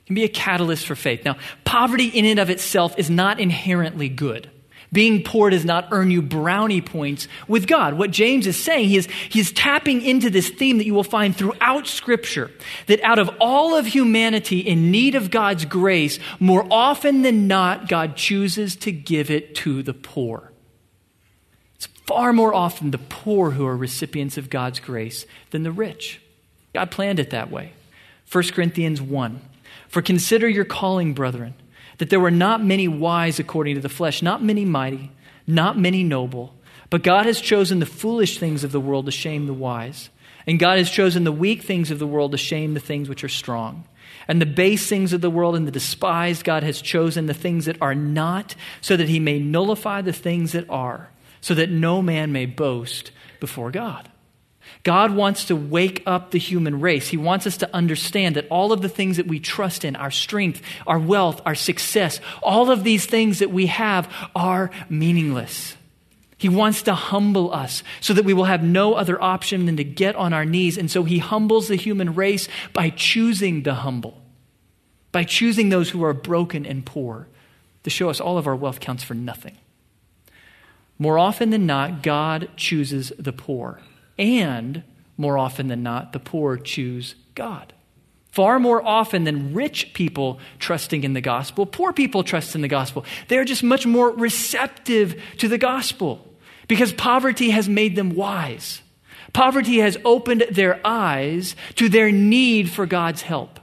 [0.00, 1.24] It can be a catalyst for faith.
[1.24, 4.50] Now, poverty in and of itself is not inherently good.
[4.92, 7.94] Being poor does not earn you brownie points with God.
[7.94, 11.04] What James is saying, he is, he is tapping into this theme that you will
[11.04, 12.50] find throughout Scripture
[12.86, 17.88] that out of all of humanity in need of God's grace, more often than not,
[17.88, 20.52] God chooses to give it to the poor.
[21.76, 26.20] It's far more often the poor who are recipients of God's grace than the rich.
[26.72, 27.72] God planned it that way.
[28.32, 29.40] 1 Corinthians 1
[29.88, 31.54] For consider your calling, brethren
[31.98, 35.10] that there were not many wise according to the flesh, not many mighty,
[35.46, 36.54] not many noble.
[36.90, 40.08] But God has chosen the foolish things of the world to shame the wise.
[40.46, 43.22] And God has chosen the weak things of the world to shame the things which
[43.22, 43.84] are strong.
[44.26, 47.66] And the base things of the world and the despised, God has chosen the things
[47.66, 52.00] that are not, so that he may nullify the things that are, so that no
[52.00, 54.08] man may boast before God.
[54.82, 57.08] God wants to wake up the human race.
[57.08, 60.10] He wants us to understand that all of the things that we trust in, our
[60.10, 65.76] strength, our wealth, our success, all of these things that we have are meaningless.
[66.38, 69.84] He wants to humble us so that we will have no other option than to
[69.84, 70.78] get on our knees.
[70.78, 74.22] And so he humbles the human race by choosing the humble,
[75.10, 77.26] by choosing those who are broken and poor
[77.82, 79.56] to show us all of our wealth counts for nothing.
[80.98, 83.80] More often than not, God chooses the poor.
[84.18, 84.82] And
[85.16, 87.72] more often than not, the poor choose God.
[88.30, 92.68] Far more often than rich people trusting in the gospel, poor people trust in the
[92.68, 93.04] gospel.
[93.28, 96.24] They're just much more receptive to the gospel
[96.68, 98.82] because poverty has made them wise.
[99.32, 103.58] Poverty has opened their eyes to their need for God's help.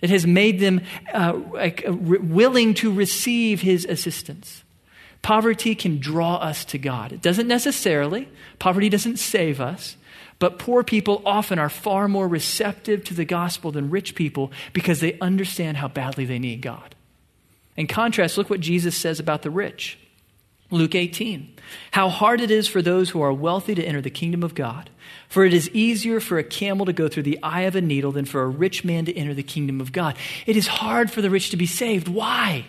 [0.00, 1.38] It has made them uh,
[1.94, 4.62] willing to receive his assistance.
[5.26, 7.10] Poverty can draw us to God.
[7.10, 8.28] It doesn't necessarily,
[8.60, 9.96] poverty doesn't save us,
[10.38, 15.00] but poor people often are far more receptive to the gospel than rich people because
[15.00, 16.94] they understand how badly they need God.
[17.76, 19.98] In contrast, look what Jesus says about the rich.
[20.70, 21.56] Luke 18.
[21.90, 24.90] How hard it is for those who are wealthy to enter the kingdom of God.
[25.28, 28.12] For it is easier for a camel to go through the eye of a needle
[28.12, 30.16] than for a rich man to enter the kingdom of God.
[30.46, 32.06] It is hard for the rich to be saved.
[32.06, 32.66] Why?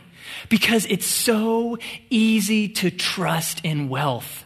[0.49, 1.77] Because it's so
[2.10, 4.45] easy to trust in wealth.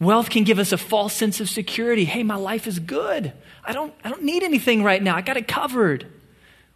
[0.00, 2.04] Wealth can give us a false sense of security.
[2.04, 3.32] Hey, my life is good.
[3.64, 5.16] I don't, I don't need anything right now.
[5.16, 6.06] I got it covered.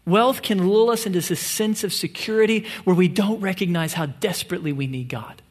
[0.07, 4.73] Wealth can lull us into this sense of security where we don't recognize how desperately
[4.73, 5.43] we need God.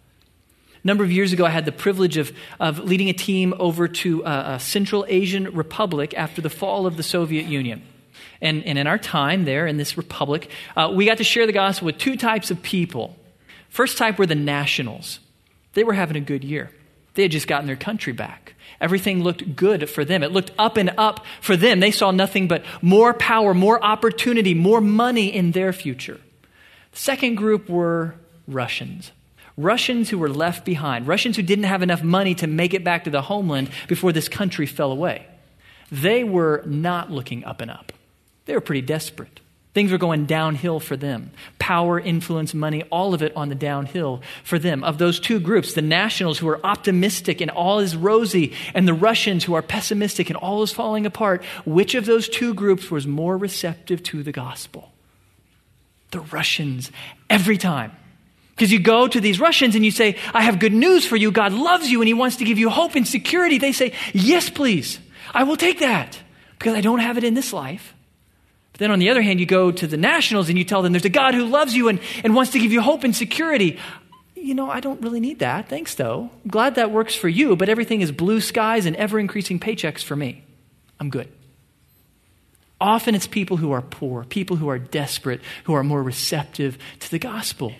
[0.83, 3.87] A number of years ago, I had the privilege of, of leading a team over
[3.87, 7.83] to a, a Central Asian republic after the fall of the Soviet Union.
[8.41, 11.53] And, and in our time there in this republic, uh, we got to share the
[11.53, 13.15] gospel with two types of people.
[13.69, 15.19] First type were the nationals,
[15.73, 16.71] they were having a good year.
[17.13, 18.53] They had just gotten their country back.
[18.79, 20.21] Everything looked good for them.
[20.21, 21.79] It looked up and up for them.
[21.79, 26.19] They saw nothing but more power, more opportunity, more money in their future.
[26.91, 28.13] The second group were
[28.47, 29.11] Russians.
[29.57, 33.05] Russians who were left behind, Russians who didn't have enough money to make it back
[33.05, 35.25] to the homeland before this country fell away.
[35.91, 37.91] They were not looking up and up.
[38.47, 39.39] They were pretty desperate.
[39.77, 41.29] Things were going downhill for them.
[41.59, 44.83] Power, influence, money, all of it on the downhill for them.
[44.83, 48.95] Of those two groups, the nationals who are optimistic and all is rosy, and the
[48.95, 53.05] Russians who are pessimistic and all is falling apart, which of those two groups was
[53.05, 54.91] more receptive to the gospel?
[56.09, 56.89] The Russians,
[57.29, 57.91] every time.
[58.55, 61.29] Because you go to these Russians and you say, I have good news for you.
[61.29, 63.59] God loves you and He wants to give you hope and security.
[63.59, 64.97] They say, Yes, please.
[65.35, 66.19] I will take that
[66.57, 67.93] because I don't have it in this life.
[68.77, 70.93] But then on the other hand, you go to the nationals and you tell them
[70.93, 73.79] there's a God who loves you and, and wants to give you hope and security.
[74.35, 75.67] You know, I don't really need that.
[75.67, 76.29] Thanks, though.
[76.43, 80.03] I'm glad that works for you, but everything is blue skies and ever increasing paychecks
[80.03, 80.43] for me.
[80.99, 81.27] I'm good.
[82.79, 87.09] Often it's people who are poor, people who are desperate, who are more receptive to
[87.09, 87.73] the gospel.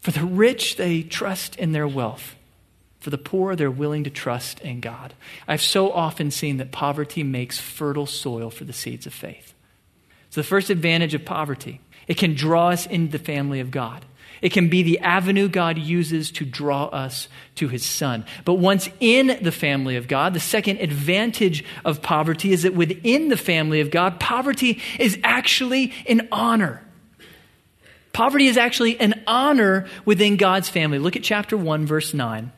[0.00, 2.36] For the rich, they trust in their wealth.
[3.00, 5.12] For the poor, they're willing to trust in God.
[5.46, 9.52] I've so often seen that poverty makes fertile soil for the seeds of faith.
[10.30, 14.04] So, the first advantage of poverty, it can draw us into the family of God.
[14.42, 18.24] It can be the avenue God uses to draw us to his son.
[18.44, 23.28] But once in the family of God, the second advantage of poverty is that within
[23.28, 26.82] the family of God, poverty is actually an honor.
[28.12, 30.98] Poverty is actually an honor within God's family.
[30.98, 32.50] Look at chapter 1, verse 9.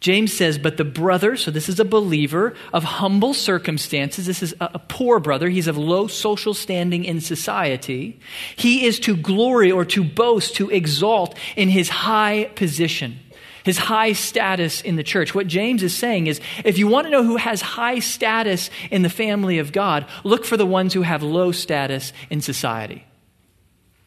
[0.00, 4.54] James says, But the brother, so this is a believer of humble circumstances, this is
[4.60, 8.20] a, a, poor brother, he's of low social standing in society.
[8.56, 13.18] He is to glory or to boast, to exalt in his high position,
[13.64, 15.34] his high status in the church.
[15.34, 19.02] What James is saying is if you want to know who has high status in
[19.02, 23.04] the family of God, look for the ones who have low status in society.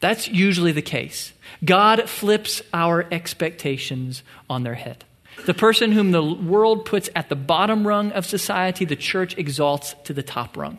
[0.00, 1.32] That's usually the case.
[1.64, 5.04] God flips our expectations on their head.
[5.46, 9.94] The person whom the world puts at the bottom rung of society, the church exalts
[10.04, 10.78] to the top rung.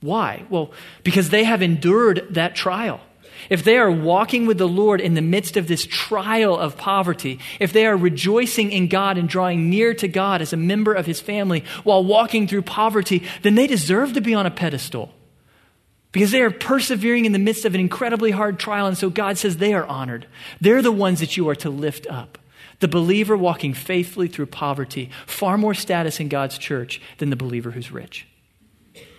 [0.00, 0.44] Why?
[0.50, 0.72] Well,
[1.04, 3.00] because they have endured that trial.
[3.50, 7.40] If they are walking with the Lord in the midst of this trial of poverty,
[7.58, 11.06] if they are rejoicing in God and drawing near to God as a member of
[11.06, 15.12] his family while walking through poverty, then they deserve to be on a pedestal
[16.12, 18.86] because they are persevering in the midst of an incredibly hard trial.
[18.86, 20.26] And so God says they are honored.
[20.60, 22.38] They're the ones that you are to lift up.
[22.82, 27.70] The believer walking faithfully through poverty, far more status in God's church than the believer
[27.70, 28.26] who's rich.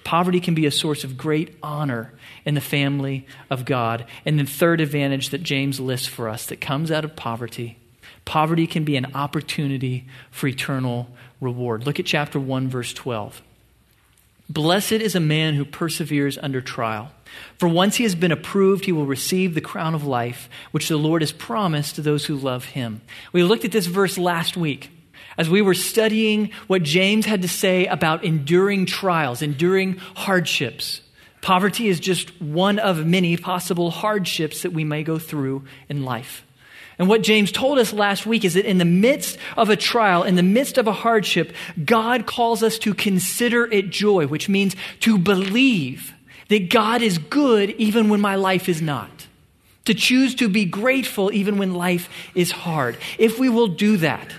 [0.04, 4.06] Poverty can be a source of great honor in the family of God.
[4.26, 7.80] And the third advantage that James lists for us that comes out of poverty
[8.26, 11.08] poverty can be an opportunity for eternal
[11.40, 11.86] reward.
[11.86, 13.42] Look at chapter 1, verse 12.
[14.54, 17.10] Blessed is a man who perseveres under trial.
[17.58, 20.98] For once he has been approved, he will receive the crown of life, which the
[20.98, 23.02] Lord has promised to those who love him.
[23.32, 24.92] We looked at this verse last week
[25.40, 31.02] as we were studying what James had to say about enduring trials, enduring hardships.
[31.42, 36.46] Poverty is just one of many possible hardships that we may go through in life.
[37.04, 40.24] And what James told us last week is that in the midst of a trial,
[40.24, 41.52] in the midst of a hardship,
[41.84, 46.14] God calls us to consider it joy, which means to believe
[46.48, 49.28] that God is good even when my life is not.
[49.84, 52.96] To choose to be grateful even when life is hard.
[53.20, 54.32] If we will do that,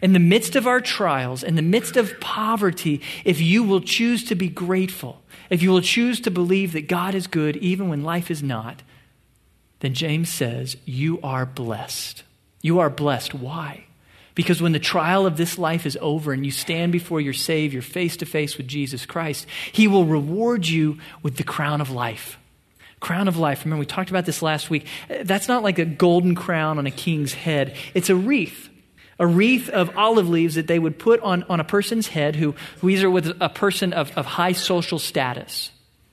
[0.00, 4.22] in the midst of our trials, in the midst of poverty, if you will choose
[4.26, 8.04] to be grateful, if you will choose to believe that God is good even when
[8.04, 8.80] life is not,
[9.82, 12.22] then James says, You are blessed.
[12.60, 13.34] You are blessed.
[13.34, 13.84] Why?
[14.36, 17.82] Because when the trial of this life is over and you stand before your Savior
[17.82, 22.38] face to face with Jesus Christ, He will reward you with the crown of life.
[23.00, 23.64] Crown of life.
[23.64, 24.86] Remember, we talked about this last week.
[25.08, 28.68] That's not like a golden crown on a king's head, it's a wreath.
[29.18, 32.54] A wreath of olive leaves that they would put on, on a person's head who,
[32.80, 35.70] who either was a person of, of high social status.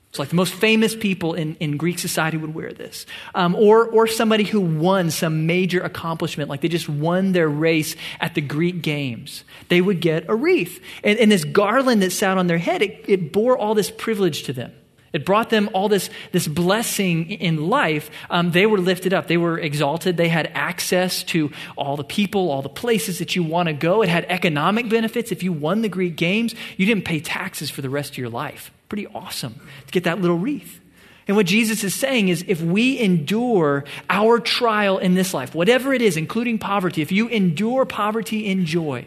[0.09, 3.05] It's like the most famous people in, in Greek society would wear this.
[3.35, 7.95] Um, or, or somebody who won some major accomplishment, like they just won their race
[8.19, 9.43] at the Greek games.
[9.67, 10.83] They would get a wreath.
[11.03, 14.43] And, and this garland that sat on their head, it, it bore all this privilege
[14.43, 14.73] to them.
[15.13, 18.09] It brought them all this, this blessing in life.
[18.31, 19.27] Um, they were lifted up.
[19.27, 20.17] They were exalted.
[20.17, 24.01] They had access to all the people, all the places that you want to go.
[24.01, 25.31] It had economic benefits.
[25.31, 28.29] If you won the Greek Games, you didn't pay taxes for the rest of your
[28.29, 28.71] life.
[28.89, 30.81] Pretty awesome to get that little wreath.
[31.27, 35.93] And what Jesus is saying is if we endure our trial in this life, whatever
[35.93, 39.05] it is, including poverty, if you endure poverty in joy,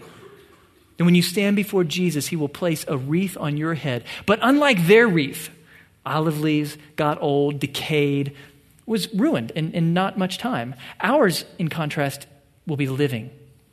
[0.96, 4.04] then when you stand before Jesus, he will place a wreath on your head.
[4.24, 5.50] But unlike their wreath,
[6.06, 8.36] olive leaves got old, decayed,
[8.86, 10.76] was ruined in, in not much time.
[11.00, 12.28] Ours, in contrast,
[12.68, 13.30] will be living.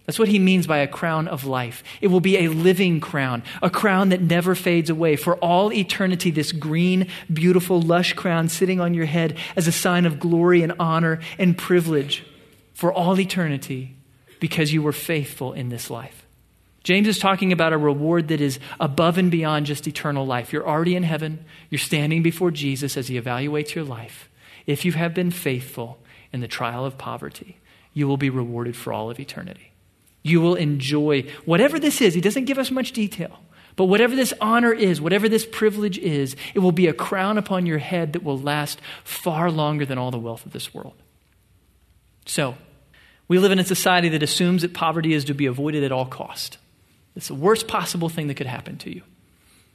[0.10, 1.84] That's what he means by a crown of life.
[2.02, 5.16] It will be a living crown, a crown that never fades away.
[5.16, 10.08] For all eternity, this green, beautiful, lush crown sitting on your head as a sign
[10.08, 12.26] of glory and honor and privilege
[12.74, 13.98] for all eternity
[14.40, 16.26] because you were faithful in this life.
[16.84, 20.52] James is talking about a reward that is above and beyond just eternal life.
[20.52, 21.46] You're already in heaven.
[21.70, 24.28] You're standing before Jesus as he evaluates your life.
[24.66, 26.00] If you have been faithful
[26.34, 27.60] in the trial of poverty,
[27.94, 29.69] you will be rewarded for all of eternity.
[30.22, 32.14] You will enjoy whatever this is.
[32.14, 33.40] He doesn't give us much detail.
[33.76, 37.66] But whatever this honor is, whatever this privilege is, it will be a crown upon
[37.66, 40.96] your head that will last far longer than all the wealth of this world.
[42.26, 42.56] So,
[43.30, 46.06] we live in a society that assumes that poverty is to be avoided at all
[46.06, 46.58] cost.
[47.16, 49.02] It's the worst possible thing that could happen to you.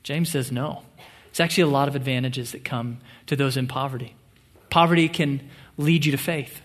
[0.03, 0.83] James says no.
[1.31, 4.15] It's actually a lot of advantages that come to those in poverty.
[4.71, 6.61] Poverty can lead you to faith,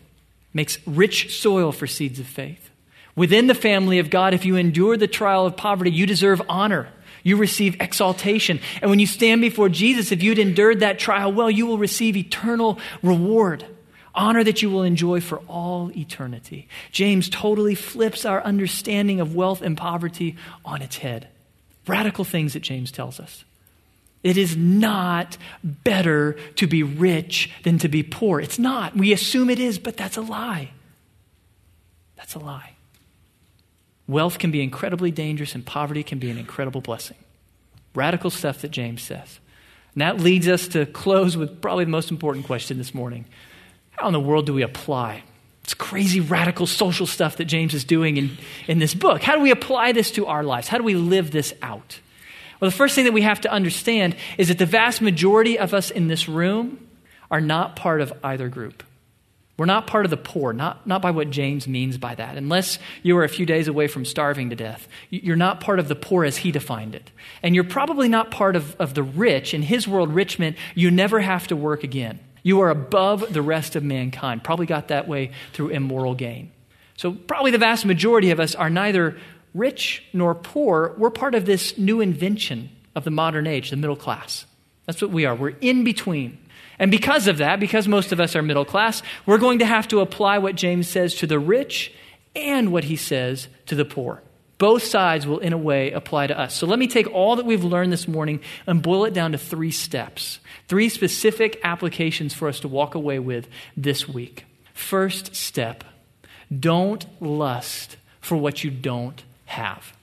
[0.54, 2.68] makes rich soil for seeds of faith.
[3.20, 6.88] Within the family of God, if you endure the trial of poverty, you deserve honor.
[7.22, 8.61] You receive exaltation.
[8.82, 12.15] And when you stand before Jesus, if you'd endured that trial well, you will receive
[12.15, 13.65] eternal reward
[14.15, 16.70] honor that you will enjoy for all eternity.
[16.93, 21.28] James totally flips our understanding of wealth and poverty on its head.
[21.88, 23.43] Radical things that James tells us.
[24.24, 28.39] It is not better to be rich than to be poor.
[28.39, 28.95] It's not.
[28.95, 30.72] We assume it is, but that's a lie.
[32.15, 32.76] That's a lie.
[34.10, 37.16] Wealth can be incredibly dangerous, and poverty can be an incredible blessing.
[37.93, 39.39] Radical stuff that James says.
[39.93, 43.26] And that leads us to close with probably the most important question this morning
[43.91, 45.24] how in the world do we apply?
[45.66, 49.22] It's crazy, radical social stuff that James is doing in, in this book.
[49.22, 50.70] How do we apply this to our lives?
[50.70, 51.99] How do we live this out?
[52.60, 55.74] Well, the first thing that we have to understand is that the vast majority of
[55.74, 56.88] us in this room
[57.30, 58.84] are not part of either group.
[59.60, 62.38] We're not part of the poor, not, not by what James means by that.
[62.38, 65.89] Unless you are a few days away from starving to death, you're not part of
[65.89, 67.12] the poor as he defined it.
[67.43, 69.53] And you're probably not part of, of the rich.
[69.53, 72.22] In his world, rich meant you never have to work again.
[72.41, 74.45] You are above the rest of mankind.
[74.45, 76.53] Probably got that way through immoral gain.
[76.95, 79.18] So, probably the vast majority of us are neither
[79.53, 80.95] rich nor poor.
[80.97, 84.45] We're part of this new invention of the modern age, the middle class.
[84.86, 85.36] That's what we are.
[85.36, 86.38] We're in between.
[86.80, 89.88] And because of that, because most of us are middle class, we're going to have
[89.90, 91.94] to apply what James says to the rich
[92.36, 94.24] and what he says to the poor.
[94.58, 96.54] Both sides will, in a way, apply to us.
[96.54, 99.38] So let me take all that we've learned this morning and boil it down to
[99.38, 104.46] three steps, three specific applications for us to walk away with this week.
[104.74, 105.84] First step
[106.58, 109.94] don't lust for what you don't have.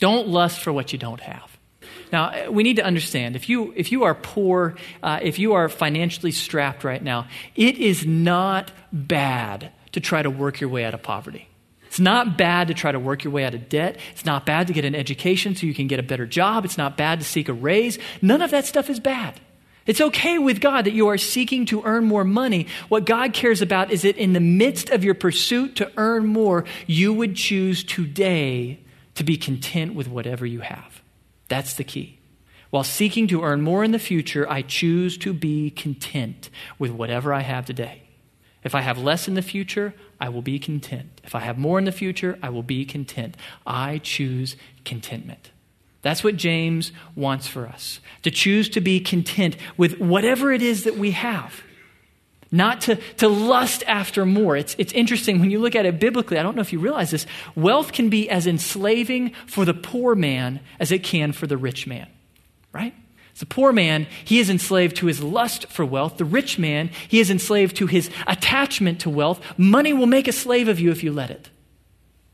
[0.00, 1.47] Don't lust for what you don't have.
[2.12, 5.68] Now, we need to understand if you, if you are poor, uh, if you are
[5.68, 10.94] financially strapped right now, it is not bad to try to work your way out
[10.94, 11.48] of poverty.
[11.86, 13.98] It's not bad to try to work your way out of debt.
[14.12, 16.64] It's not bad to get an education so you can get a better job.
[16.64, 17.98] It's not bad to seek a raise.
[18.20, 19.40] None of that stuff is bad.
[19.86, 22.66] It's okay with God that you are seeking to earn more money.
[22.90, 26.66] What God cares about is that in the midst of your pursuit to earn more,
[26.86, 28.80] you would choose today
[29.14, 30.97] to be content with whatever you have.
[31.48, 32.18] That's the key.
[32.70, 37.32] While seeking to earn more in the future, I choose to be content with whatever
[37.32, 38.02] I have today.
[38.62, 41.20] If I have less in the future, I will be content.
[41.24, 43.36] If I have more in the future, I will be content.
[43.66, 45.50] I choose contentment.
[46.02, 50.84] That's what James wants for us to choose to be content with whatever it is
[50.84, 51.62] that we have,
[52.50, 54.56] not to, to lust after more.
[54.56, 56.38] It's, it's interesting when you look at it biblically.
[56.38, 57.26] I don't know if you realize this.
[57.54, 61.86] Wealth can be as enslaving for the poor man as it can for the rich
[61.86, 62.08] man,
[62.72, 62.94] right?
[63.38, 66.16] The poor man, he is enslaved to his lust for wealth.
[66.16, 69.40] The rich man, he is enslaved to his attachment to wealth.
[69.56, 71.50] Money will make a slave of you if you let it.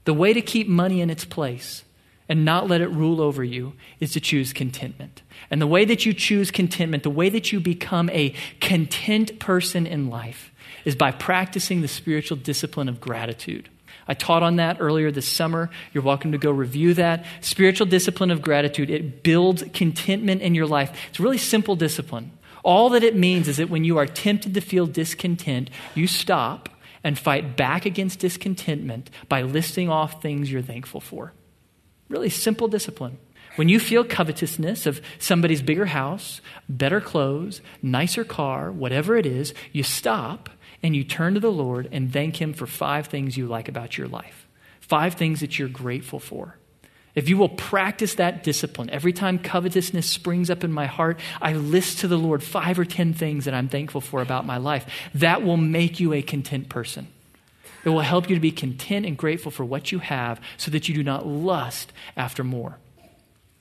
[0.04, 1.84] The way to keep money in its place
[2.26, 5.22] and not let it rule over you is to choose contentment.
[5.55, 9.86] And the way that you choose contentment, the way that you become a content person
[9.86, 10.50] in life,
[10.84, 13.68] is by practicing the spiritual discipline of gratitude.
[14.09, 15.70] I taught on that earlier this summer.
[15.92, 17.24] You're welcome to go review that.
[17.40, 20.90] Spiritual discipline of gratitude, it builds contentment in your life.
[21.09, 22.32] It's really simple discipline.
[22.64, 26.68] All that it means is that when you are tempted to feel discontent, you stop
[27.05, 31.32] and fight back against discontentment by listing off things you're thankful for.
[32.09, 33.18] Really simple discipline.
[33.57, 39.55] When you feel covetousness of somebody's bigger house, better clothes, nicer car, whatever it is,
[39.72, 40.50] you stop
[40.82, 43.96] and you turn to the Lord and thank Him for five things you like about
[43.96, 44.48] your life,
[44.80, 46.57] five things that you're grateful for.
[47.14, 51.52] If you will practice that discipline, every time covetousness springs up in my heart, I
[51.52, 54.84] list to the Lord five or ten things that I'm thankful for about my life.
[55.14, 57.07] That will make you a content person.
[57.84, 60.88] It will help you to be content and grateful for what you have so that
[60.88, 62.78] you do not lust after more.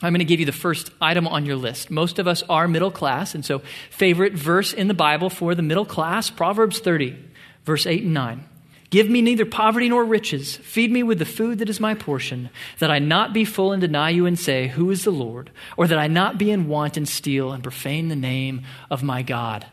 [0.03, 1.89] I'm going to give you the first item on your list.
[1.89, 5.61] Most of us are middle class, and so, favorite verse in the Bible for the
[5.61, 7.17] middle class Proverbs 30,
[7.63, 8.43] verse 8 and 9.
[8.89, 10.57] Give me neither poverty nor riches.
[10.57, 13.81] Feed me with the food that is my portion, that I not be full and
[13.81, 15.49] deny you and say, Who is the Lord?
[15.77, 19.23] Or that I not be in want and steal and profane the name of my
[19.23, 19.65] God.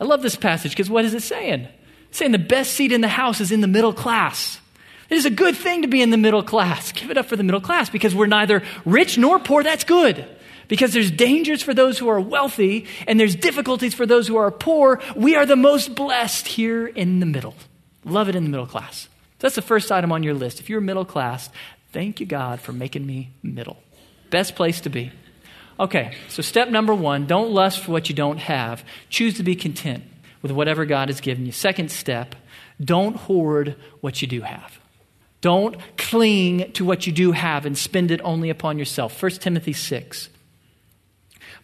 [0.00, 1.68] I love this passage because what is it saying?
[2.08, 4.60] It's saying the best seat in the house is in the middle class.
[5.10, 6.92] It is a good thing to be in the middle class.
[6.92, 9.62] Give it up for the middle class because we're neither rich nor poor.
[9.62, 10.26] That's good.
[10.66, 14.50] Because there's dangers for those who are wealthy and there's difficulties for those who are
[14.50, 15.00] poor.
[15.14, 17.54] We are the most blessed here in the middle.
[18.04, 19.08] Love it in the middle class.
[19.40, 20.60] That's the first item on your list.
[20.60, 21.50] If you're middle class,
[21.92, 23.76] thank you, God, for making me middle.
[24.30, 25.12] Best place to be.
[25.78, 28.84] Okay, so step number one don't lust for what you don't have.
[29.10, 30.04] Choose to be content
[30.40, 31.52] with whatever God has given you.
[31.52, 32.34] Second step
[32.82, 34.78] don't hoard what you do have.
[35.44, 39.22] Don't cling to what you do have and spend it only upon yourself.
[39.22, 40.30] 1 Timothy 6.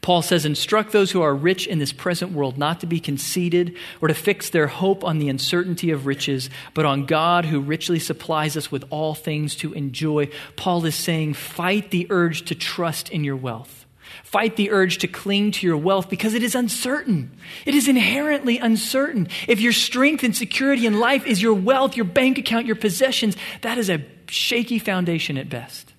[0.03, 3.74] Paul says, Instruct those who are rich in this present world not to be conceited
[4.03, 7.99] or to fix their hope on the uncertainty of riches, but on God who richly
[7.99, 10.28] supplies us with all things to enjoy.
[10.57, 13.87] Paul is saying, Fight the urge to trust in your wealth.
[14.24, 17.30] Fight the urge to cling to your wealth because it is uncertain.
[17.66, 19.28] It is inherently uncertain.
[19.48, 23.36] If your strength and security in life is your wealth, your bank account, your possessions,
[23.62, 25.92] that is a shaky foundation at best.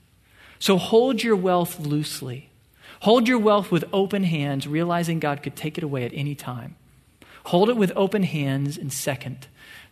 [0.60, 2.50] So hold your wealth loosely.
[3.02, 6.76] Hold your wealth with open hands, realizing God could take it away at any time.
[7.46, 9.48] Hold it with open hands, and second,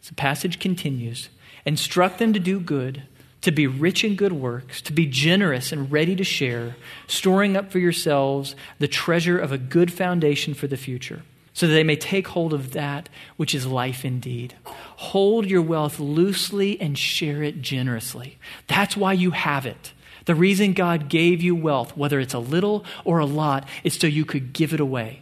[0.08, 1.30] the passage continues,
[1.66, 3.04] instruct them to do good
[3.42, 6.76] to be rich in good works, to be generous and ready to share,
[7.08, 11.24] storing up for yourselves the treasure of a good foundation for the future,
[11.54, 14.56] so that they may take hold of that which is life indeed.
[14.66, 18.38] Hold your wealth loosely and share it generously.
[18.68, 19.94] That's why you have it.
[20.26, 24.06] The reason God gave you wealth, whether it's a little or a lot, is so
[24.06, 25.22] you could give it away.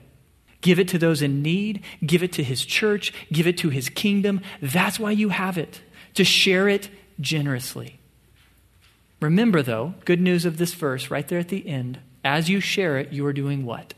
[0.61, 3.89] Give it to those in need, give it to His church, give it to His
[3.89, 4.41] kingdom.
[4.61, 5.81] That's why you have it,
[6.15, 6.89] to share it
[7.21, 7.99] generously.
[9.19, 12.97] Remember, though, good news of this verse right there at the end as you share
[12.97, 13.93] it, you are doing what?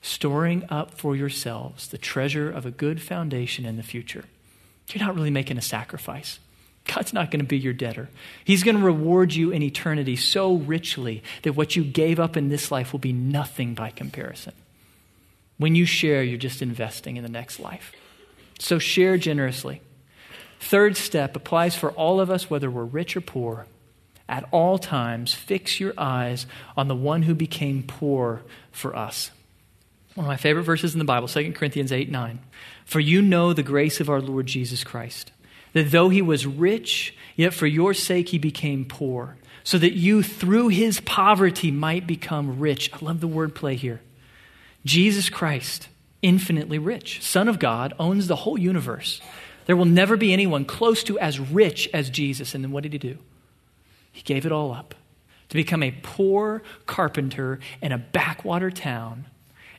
[0.00, 4.24] Storing up for yourselves the treasure of a good foundation in the future.
[4.88, 6.38] You're not really making a sacrifice.
[6.86, 8.08] God's not going to be your debtor.
[8.42, 12.48] He's going to reward you in eternity so richly that what you gave up in
[12.48, 14.54] this life will be nothing by comparison.
[15.58, 17.92] When you share, you're just investing in the next life.
[18.58, 19.82] So share generously.
[20.58, 23.66] Third step applies for all of us, whether we're rich or poor
[24.28, 29.30] at all times, fix your eyes on the one who became poor for us.
[30.14, 32.40] One of my favorite verses in the Bible, 2 Corinthians 8 9.
[32.84, 35.32] For you know the grace of our Lord Jesus Christ,
[35.72, 40.22] that though he was rich, yet for your sake he became poor, so that you
[40.22, 42.90] through his poverty might become rich.
[42.92, 44.00] I love the wordplay here.
[44.84, 45.88] Jesus Christ,
[46.22, 49.20] infinitely rich, Son of God, owns the whole universe.
[49.66, 52.54] There will never be anyone close to as rich as Jesus.
[52.54, 53.18] And then what did he do?
[54.18, 54.96] He gave it all up
[55.48, 59.26] to become a poor carpenter in a backwater town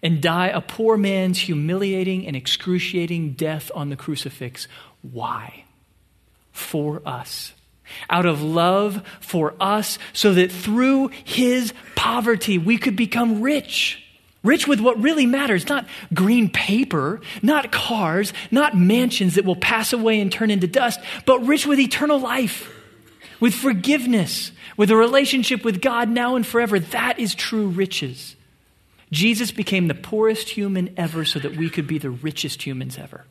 [0.02, 4.70] and die a poor man's humiliating and excruciating death on the crucifix.
[5.02, 5.66] Why?
[6.54, 7.52] For us.
[8.10, 14.02] Out of love for us, so that through his poverty we could become rich.
[14.42, 19.92] Rich with what really matters, not green paper, not cars, not mansions that will pass
[19.92, 22.74] away and turn into dust, but rich with eternal life
[23.40, 26.80] with forgiveness, with a relationship with God now and forever.
[26.80, 28.36] That is true riches.
[29.12, 33.26] Jesus became the poorest human ever so that we could be the richest humans ever.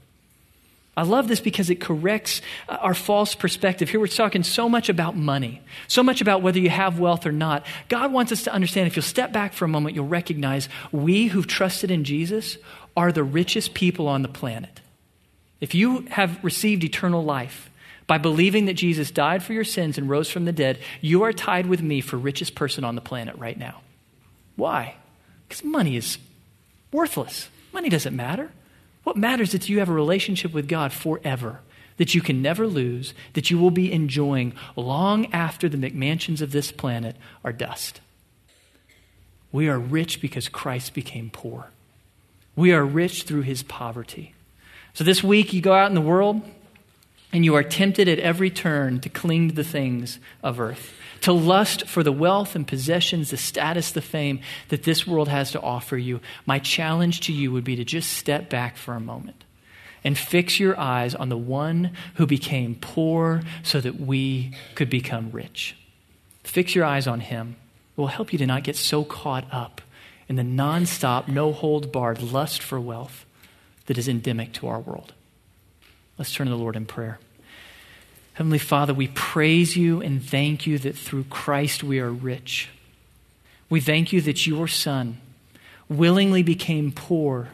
[0.96, 3.88] I love this because it corrects uh, our false perspective.
[3.88, 7.30] Here we're talking so much about money, so much about whether you have wealth or
[7.30, 7.64] not.
[7.88, 11.28] God wants us to understand if you'll step back for a moment, you'll recognize we
[11.28, 12.58] who've trusted in Jesus
[12.96, 14.80] are the richest people on the planet.
[15.60, 17.70] If you have received eternal life
[18.08, 21.32] by believing that Jesus died for your sins and rose from the dead, you are
[21.32, 23.82] tied with me for richest person on the planet right now.
[24.56, 24.96] Why?
[25.46, 26.18] Because money is
[26.90, 27.50] worthless.
[27.72, 28.50] Money doesn't matter.
[29.04, 31.60] What matters is that you have a relationship with God forever,
[31.98, 36.50] that you can never lose, that you will be enjoying long after the McMansions of
[36.50, 38.00] this planet are dust.
[39.52, 41.68] We are rich because Christ became poor.
[42.56, 44.34] We are rich through his poverty.
[44.94, 46.42] So this week, you go out in the world
[47.32, 51.32] and you are tempted at every turn to cling to the things of earth to
[51.32, 55.60] lust for the wealth and possessions, the status, the fame that this world has to
[55.60, 59.44] offer you, my challenge to you would be to just step back for a moment
[60.04, 65.30] and fix your eyes on the one who became poor so that we could become
[65.32, 65.76] rich.
[66.44, 67.56] Fix your eyes on him.
[67.96, 69.80] It will help you to not get so caught up
[70.28, 73.24] in the nonstop, no hold barred lust for wealth
[73.86, 75.14] that is endemic to our world.
[76.18, 77.18] Let's turn to the Lord in prayer.
[78.34, 82.68] Heavenly Father, we praise you and thank you that through Christ we are rich.
[83.70, 85.18] We thank you that your Son
[85.88, 87.48] willingly became poor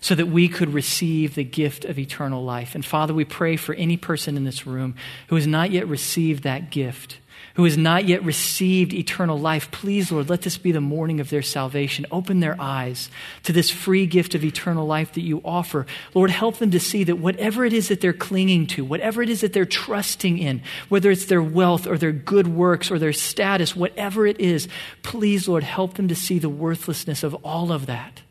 [0.00, 2.74] so that we could receive the gift of eternal life.
[2.74, 4.94] And Father, we pray for any person in this room
[5.28, 7.18] who has not yet received that gift
[7.54, 11.30] who has not yet received eternal life, please, Lord, let this be the morning of
[11.30, 12.06] their salvation.
[12.10, 13.10] Open their eyes
[13.42, 15.86] to this free gift of eternal life that you offer.
[16.14, 19.28] Lord, help them to see that whatever it is that they're clinging to, whatever it
[19.28, 23.12] is that they're trusting in, whether it's their wealth or their good works or their
[23.12, 24.68] status, whatever it is,
[25.02, 28.22] please, Lord, help them to see the worthlessness of all of that.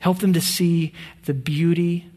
[0.00, 0.92] Help them to see
[1.24, 2.10] the beauty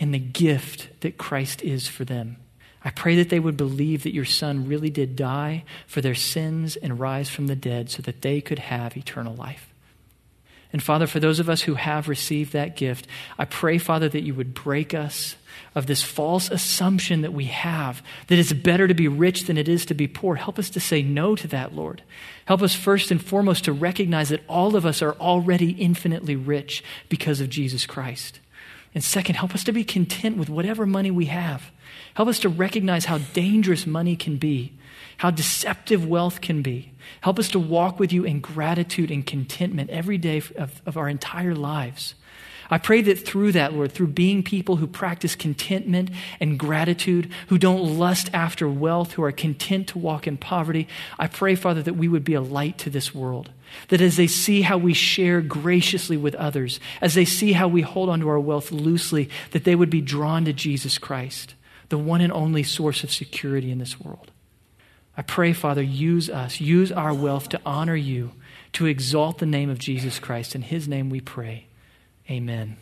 [0.00, 2.36] and the gift that Christ is for them.
[2.84, 6.76] I pray that they would believe that your Son really did die for their sins
[6.76, 9.70] and rise from the dead so that they could have eternal life.
[10.72, 14.22] And Father, for those of us who have received that gift, I pray, Father, that
[14.22, 15.34] you would break us
[15.74, 19.68] of this false assumption that we have that it's better to be rich than it
[19.68, 20.36] is to be poor.
[20.36, 22.02] Help us to say no to that, Lord.
[22.44, 26.84] Help us first and foremost to recognize that all of us are already infinitely rich
[27.08, 28.38] because of Jesus Christ.
[28.94, 31.70] And second, help us to be content with whatever money we have.
[32.14, 34.72] Help us to recognize how dangerous money can be,
[35.18, 36.92] how deceptive wealth can be.
[37.20, 41.08] Help us to walk with you in gratitude and contentment every day of, of our
[41.08, 42.14] entire lives.
[42.70, 47.58] I pray that through that, Lord, through being people who practice contentment and gratitude, who
[47.58, 50.86] don't lust after wealth, who are content to walk in poverty,
[51.18, 53.50] I pray, Father, that we would be a light to this world.
[53.88, 57.82] That as they see how we share graciously with others, as they see how we
[57.82, 61.54] hold onto our wealth loosely, that they would be drawn to Jesus Christ
[61.90, 64.30] the one and only source of security in this world.
[65.16, 68.30] I pray, Father, use us, use our wealth to honor you,
[68.74, 70.54] to exalt the name of Jesus Christ.
[70.54, 71.66] In his name we pray.
[72.30, 72.76] Amen.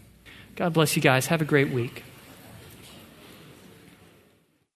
[0.57, 1.27] God bless you guys.
[1.27, 2.03] Have a great week.